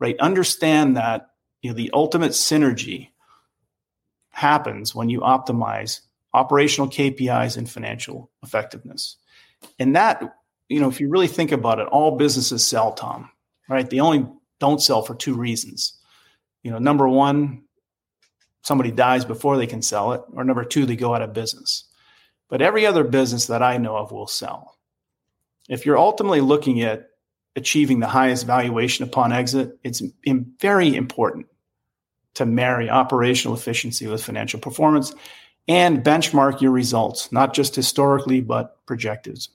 [0.00, 0.18] right?
[0.18, 1.28] Understand that
[1.62, 3.10] you know the ultimate synergy
[4.34, 6.00] happens when you optimize
[6.34, 9.16] operational KPIs and financial effectiveness.
[9.78, 10.22] And that,
[10.68, 13.30] you know, if you really think about it, all businesses sell, Tom,
[13.68, 13.88] right?
[13.88, 14.26] They only
[14.58, 15.98] don't sell for two reasons.
[16.62, 17.62] You know, number one,
[18.62, 21.84] somebody dies before they can sell it, or number two, they go out of business.
[22.48, 24.76] But every other business that I know of will sell.
[25.68, 27.08] If you're ultimately looking at
[27.56, 30.02] achieving the highest valuation upon exit, it's
[30.60, 31.46] very important
[32.34, 35.14] to marry operational efficiency with financial performance
[35.68, 39.50] and benchmark your results, not just historically, but projectives.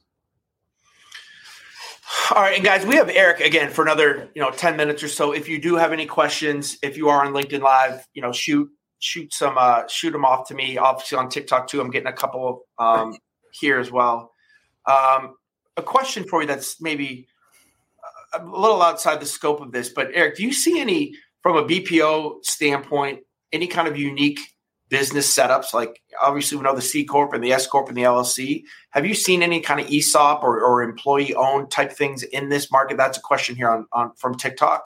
[2.36, 5.08] All right, and guys, we have Eric again for another, you know, 10 minutes or
[5.08, 5.32] so.
[5.32, 8.70] If you do have any questions, if you are on LinkedIn Live, you know, shoot
[9.02, 10.78] shoot some uh shoot them off to me.
[10.78, 11.80] Obviously on TikTok too.
[11.80, 13.18] I'm getting a couple um
[13.52, 14.34] here as well.
[14.86, 15.36] Um
[15.78, 17.28] a question for you that's maybe
[18.34, 21.64] a little outside the scope of this, but Eric, do you see any from a
[21.64, 23.22] BPO standpoint,
[23.52, 24.40] any kind of unique
[24.90, 25.74] business setups?
[25.74, 28.64] Like obviously we know the C corp and the S corp and the LLC.
[28.92, 32.72] Have you seen any kind of ESOP or, or employee owned type things in this
[32.72, 32.98] market?
[32.98, 34.86] That's a question here on, on from TikTok.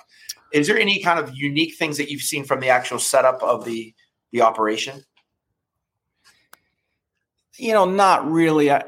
[0.52, 3.66] Is there any kind of unique things that you've seen from the actual setup of
[3.66, 3.94] the
[4.32, 5.04] the operation?
[7.58, 8.72] You know, not really.
[8.72, 8.84] I,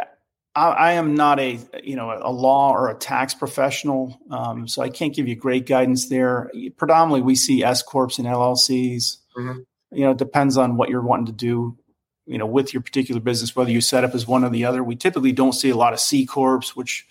[0.55, 4.81] I, I am not a you know a law or a tax professional, um, so
[4.81, 6.49] I can't give you great guidance there.
[6.77, 9.17] Predominantly, we see S corps and LLCs.
[9.37, 9.59] Mm-hmm.
[9.91, 11.77] You know, it depends on what you're wanting to do.
[12.25, 14.83] You know, with your particular business, whether you set up as one or the other.
[14.83, 17.05] We typically don't see a lot of C corps, which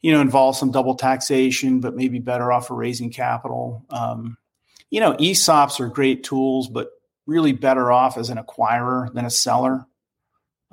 [0.00, 3.84] you know involves some double taxation, but maybe better off for raising capital.
[3.90, 4.36] Um,
[4.90, 6.90] you know, ESOPs are great tools, but
[7.26, 9.86] really better off as an acquirer than a seller.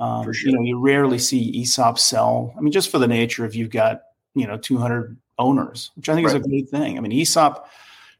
[0.02, 0.50] Um, sure.
[0.50, 2.56] You know, you rarely see ESOP sell.
[2.58, 4.02] I mean, just for the nature of you've got
[4.34, 6.36] you know 200 owners, which I think right.
[6.36, 6.98] is a great thing.
[6.98, 7.70] I mean, ESOP.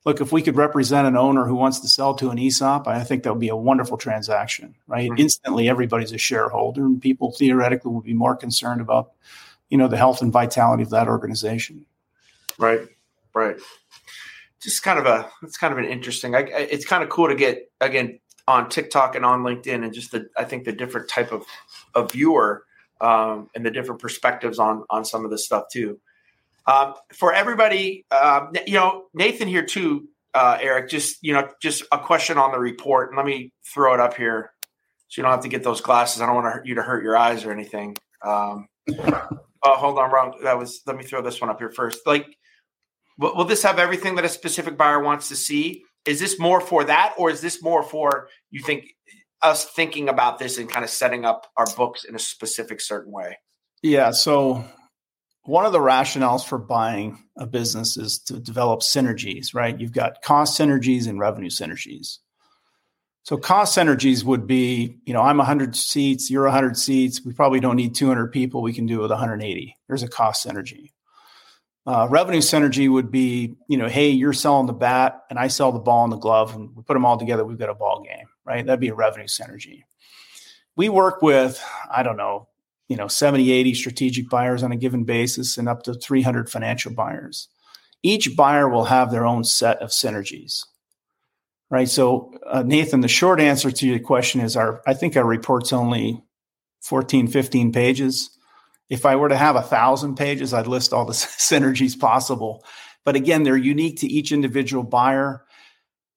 [0.04, 3.04] Look, if we could represent an owner who wants to sell to an ESOP, I
[3.04, 5.12] think that would be a wonderful transaction, right?
[5.16, 9.12] Instantly, everybody's a shareholder, and people theoretically would be more concerned about,
[9.70, 11.86] you know, the health and vitality of that organization.
[12.58, 12.82] Right,
[13.36, 13.58] right.
[14.60, 16.36] Just kind of a, it's kind of an interesting.
[16.36, 20.12] I, it's kind of cool to get again on TikTok and on LinkedIn, and just
[20.12, 21.46] the I think the different type of
[21.96, 22.64] of viewer
[23.00, 26.00] um, and the different perspectives on on some of this stuff too.
[26.68, 30.90] Um, for everybody, um, you know, Nathan here too, uh, Eric.
[30.90, 34.16] Just you know, just a question on the report, and let me throw it up
[34.16, 34.52] here
[35.08, 36.22] so you don't have to get those glasses.
[36.22, 37.98] I don't want you to hurt your eyes or anything.
[38.24, 40.40] Um, oh, hold on, wrong.
[40.44, 40.82] That was.
[40.86, 42.06] Let me throw this one up here first.
[42.06, 42.28] Like,
[43.18, 45.84] will, will this have everything that a specific buyer wants to see?
[46.06, 48.96] is this more for that or is this more for you think
[49.44, 53.12] us thinking about this and kind of setting up our books in a specific certain
[53.12, 53.38] way.
[53.82, 54.64] Yeah so
[55.44, 59.80] one of the rationales for buying a business is to develop synergies right?
[59.80, 62.18] You've got cost synergies and revenue synergies.
[63.24, 67.60] So cost synergies would be you know i'm 100 seats you're 100 seats we probably
[67.60, 70.92] don't need 200 people we can do it with 180 there's a cost synergy.
[71.86, 75.74] Uh, revenue synergy would be, you know, hey, you're selling the bat and I sell
[75.74, 77.44] the ball and the glove, and we put them all together.
[77.44, 78.66] We've got a ball game, right?
[78.66, 79.84] That'd be a revenue synergy.
[80.76, 82.48] We work with, I don't know,
[82.88, 86.94] you know, 70, 80 strategic buyers on a given basis and up to 300 financial
[86.94, 87.48] buyers.
[88.04, 90.66] Each buyer will have their own set of synergies,
[91.70, 91.88] right?
[91.88, 95.72] So, uh, Nathan, the short answer to your question is our, I think our report's
[95.72, 96.22] only
[96.82, 98.38] 14, 15 pages
[98.92, 102.64] if I were to have a thousand pages, I'd list all the synergies possible.
[103.06, 105.46] But again, they're unique to each individual buyer.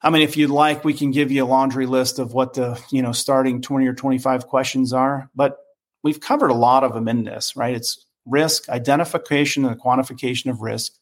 [0.05, 2.79] I mean, if you'd like, we can give you a laundry list of what the,
[2.91, 5.57] you know, starting 20 or 25 questions are, but
[6.03, 7.75] we've covered a lot of them in this, right?
[7.75, 10.93] It's risk, identification and quantification of risk,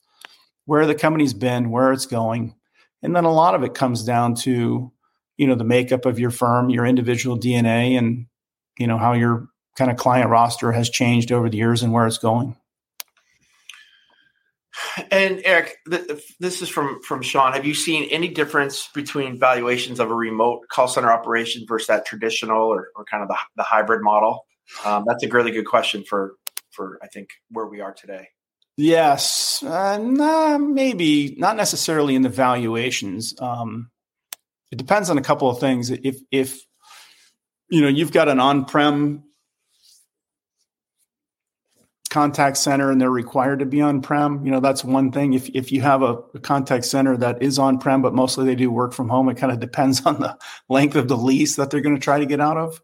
[0.67, 2.55] where the company's been, where it's going.
[3.03, 4.93] And then a lot of it comes down to,
[5.37, 8.27] you know, the makeup of your firm, your individual DNA, and,
[8.79, 12.07] you know, how your kind of client roster has changed over the years and where
[12.07, 12.57] it's going.
[15.11, 17.53] And Eric, th- this is from from Sean.
[17.53, 22.07] Have you seen any difference between valuations of a remote call center operation versus that
[22.07, 24.47] traditional or, or kind of the, the hybrid model?
[24.85, 26.35] Um, that's a really good question for
[26.71, 28.29] for I think where we are today.
[28.77, 33.35] Yes, uh, nah, maybe not necessarily in the valuations.
[33.39, 33.91] Um,
[34.71, 35.91] it depends on a couple of things.
[35.91, 36.59] If if
[37.69, 39.25] you know you've got an on-prem
[42.13, 45.33] contact center and they're required to be on-prem, you know that's one thing.
[45.33, 48.71] If if you have a, a contact center that is on-prem but mostly they do
[48.71, 50.37] work from home, it kind of depends on the
[50.69, 52.81] length of the lease that they're going to try to get out of.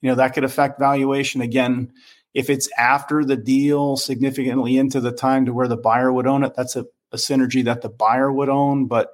[0.00, 1.92] You know that could affect valuation again
[2.34, 6.44] if it's after the deal, significantly into the time to where the buyer would own
[6.44, 8.86] it, that's a, a synergy that the buyer would own.
[8.86, 9.10] But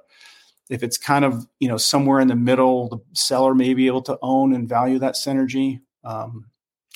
[0.69, 4.03] if it's kind of you know somewhere in the middle, the seller may be able
[4.03, 5.81] to own and value that synergy.
[6.03, 6.45] Um,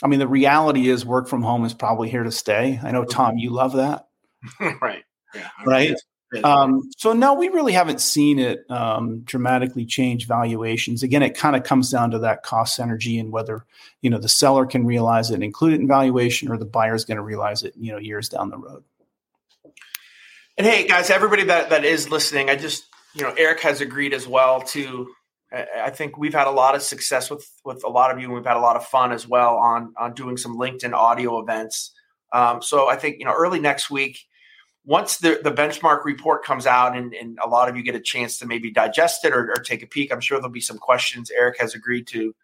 [0.01, 2.79] I mean, the reality is work from home is probably here to stay.
[2.81, 4.07] I know Tom, you love that,
[4.81, 5.03] right?
[5.35, 5.95] Yeah, right.
[6.43, 11.03] Um, so no, we really haven't seen it um, dramatically change valuations.
[11.03, 13.65] Again, it kind of comes down to that cost synergy and whether
[14.01, 16.95] you know the seller can realize it and include it in valuation, or the buyer
[16.95, 18.83] is going to realize it you know years down the road.
[20.57, 24.13] And hey, guys, everybody that that is listening, I just you know Eric has agreed
[24.13, 25.09] as well to.
[25.53, 28.33] I think we've had a lot of success with with a lot of you, and
[28.33, 31.91] we've had a lot of fun as well on on doing some LinkedIn audio events.
[32.31, 34.17] Um, so I think you know early next week
[34.85, 38.01] once the, the benchmark report comes out and, and a lot of you get a
[38.01, 40.77] chance to maybe digest it or, or take a peek, I'm sure there'll be some
[40.77, 41.31] questions.
[41.31, 42.35] Eric has agreed to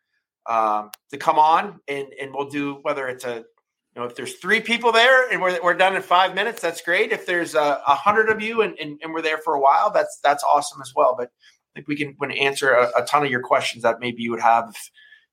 [0.46, 4.36] um, to come on and, and we'll do whether it's a you know if there's
[4.36, 7.12] three people there and we're, we're done in five minutes, that's great.
[7.12, 9.92] If there's a, a hundred of you and, and, and, we're there for a while,
[9.92, 11.16] that's that's awesome as well.
[11.18, 11.32] But
[11.80, 14.70] think we can, answer a, a, ton of your questions that maybe you would have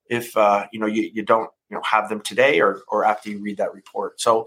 [0.08, 3.04] if, if uh, you know you, you don't you know have them today or or
[3.04, 4.20] after you read that report.
[4.20, 4.46] So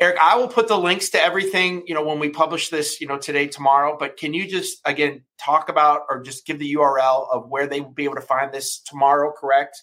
[0.00, 3.08] Eric, I will put the links to everything, you know, when we publish this, you
[3.08, 3.96] know, today, tomorrow.
[3.98, 7.80] But can you just again talk about or just give the URL of where they
[7.80, 9.82] will be able to find this tomorrow, correct?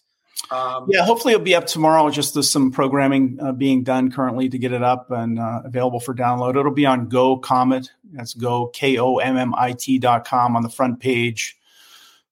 [0.51, 2.09] Um, yeah, hopefully it'll be up tomorrow.
[2.09, 5.99] Just there's some programming uh, being done currently to get it up and uh, available
[5.99, 6.57] for download.
[6.57, 7.89] It'll be on Go Comet.
[8.13, 11.57] That's Go K O M M I T dot com on the front page.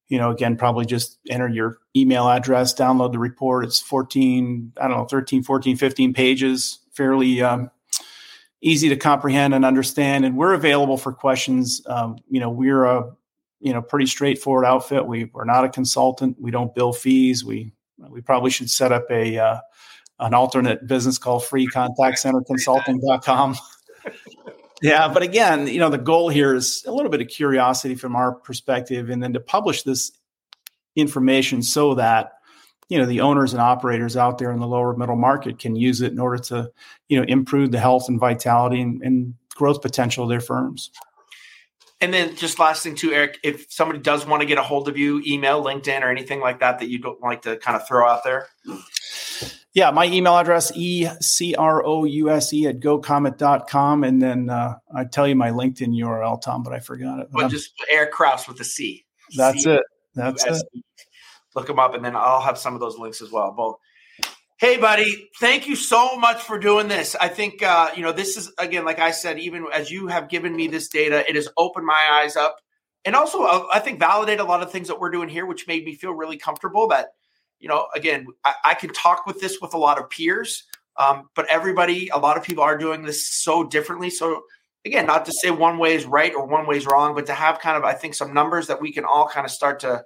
[0.10, 3.66] You know, again, probably just enter your email address, download the report.
[3.66, 7.70] It's 14, I don't know, 13, 14, 15 pages fairly um,
[8.62, 10.26] easy to comprehend and understand.
[10.26, 11.82] And we're available for questions.
[11.88, 13.12] Um, you know, we're a
[13.60, 15.06] you know pretty straightforward outfit.
[15.06, 16.38] We we're not a consultant.
[16.40, 17.44] We don't bill fees.
[17.44, 17.74] We
[18.10, 19.60] we probably should set up a uh,
[20.20, 23.56] an alternate business called freecontactcenterconsulting.com.
[24.82, 28.16] yeah, but again, you know, the goal here is a little bit of curiosity from
[28.16, 30.12] our perspective, and then to publish this
[30.96, 32.34] information so that
[32.90, 36.02] you know the owners and operators out there in the lower middle market can use
[36.02, 36.70] it in order to
[37.08, 40.92] you know improve the health and vitality and, and growth potential of their firms
[42.04, 44.88] and then just last thing too eric if somebody does want to get a hold
[44.88, 47.88] of you email linkedin or anything like that that you don't like to kind of
[47.88, 48.48] throw out there?
[49.74, 55.96] Yeah my email address e-c-r-o-u-s-e at gocomet.com and then uh, i tell you my linkedin
[56.04, 57.28] url tom but i forgot it.
[57.32, 59.06] But just eric crouse with a c.
[59.36, 59.84] That's C- it.
[60.16, 60.62] That's it.
[61.56, 63.54] Look them up, and then I'll have some of those links as well.
[63.58, 63.80] Well,
[64.64, 67.18] hey, buddy, thank you so much for doing this.
[67.20, 70.30] I think uh, you know this is again, like I said, even as you have
[70.30, 72.56] given me this data, it has opened my eyes up,
[73.04, 75.68] and also uh, I think validate a lot of things that we're doing here, which
[75.68, 76.88] made me feel really comfortable.
[76.88, 77.10] That
[77.60, 80.64] you know, again, I, I can talk with this with a lot of peers.
[80.96, 84.12] Um, but everybody, a lot of people are doing this so differently.
[84.12, 84.44] So
[84.86, 87.34] again, not to say one way is right or one way is wrong, but to
[87.34, 90.06] have kind of, I think, some numbers that we can all kind of start to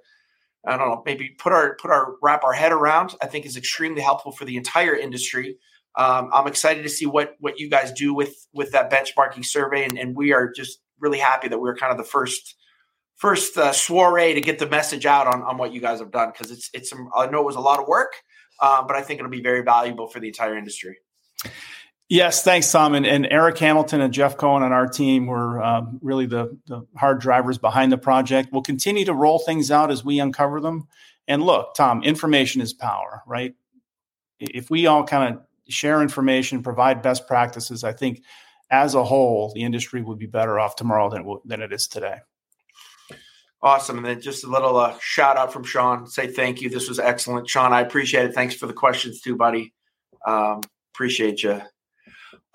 [0.68, 3.14] I don't know, maybe put our put our wrap our head around.
[3.22, 5.56] I think is extremely helpful for the entire industry.
[5.96, 9.84] Um, I'm excited to see what what you guys do with with that benchmarking survey,
[9.84, 12.56] and, and we are just really happy that we are kind of the first
[13.16, 16.30] first uh, soiree to get the message out on, on what you guys have done
[16.30, 18.12] because it's it's I know it was a lot of work,
[18.60, 20.98] um, but I think it'll be very valuable for the entire industry.
[22.08, 22.94] Yes, thanks, Tom.
[22.94, 26.86] And, and, Eric Hamilton and Jeff Cohen on our team were um, really the, the
[26.96, 28.48] hard drivers behind the project.
[28.50, 30.88] We'll continue to roll things out as we uncover them.
[31.26, 33.54] And look, Tom, information is power, right?
[34.40, 38.22] If we all kind of share information, provide best practices, I think
[38.70, 41.88] as a whole, the industry would be better off tomorrow than it, than it is
[41.88, 42.18] today.
[43.60, 43.98] Awesome.
[43.98, 46.06] And then just a little uh, shout out from Sean.
[46.06, 46.70] Say thank you.
[46.70, 47.50] This was excellent.
[47.50, 48.34] Sean, I appreciate it.
[48.34, 49.74] Thanks for the questions too, buddy.
[50.26, 50.62] Um,
[50.94, 51.60] appreciate you.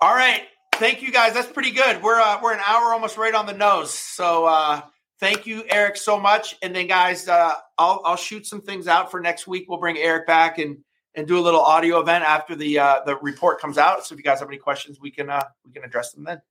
[0.04, 0.42] All right.
[0.74, 1.32] Thank you guys.
[1.32, 2.02] That's pretty good.
[2.02, 3.90] We're uh, we're an hour almost right on the nose.
[3.90, 4.82] So uh,
[5.18, 6.56] thank you, Eric, so much.
[6.60, 9.64] And then guys, uh, I'll I'll shoot some things out for next week.
[9.66, 10.76] We'll bring Eric back and
[11.14, 14.04] and do a little audio event after the uh, the report comes out.
[14.04, 16.42] So if you guys have any questions, we can uh, we can address them then.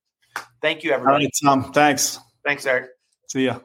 [0.60, 1.26] Thank you, everybody.
[1.26, 1.72] All right, Tom.
[1.72, 2.18] Thanks.
[2.44, 2.90] Thanks, Eric.
[3.28, 3.60] See ya.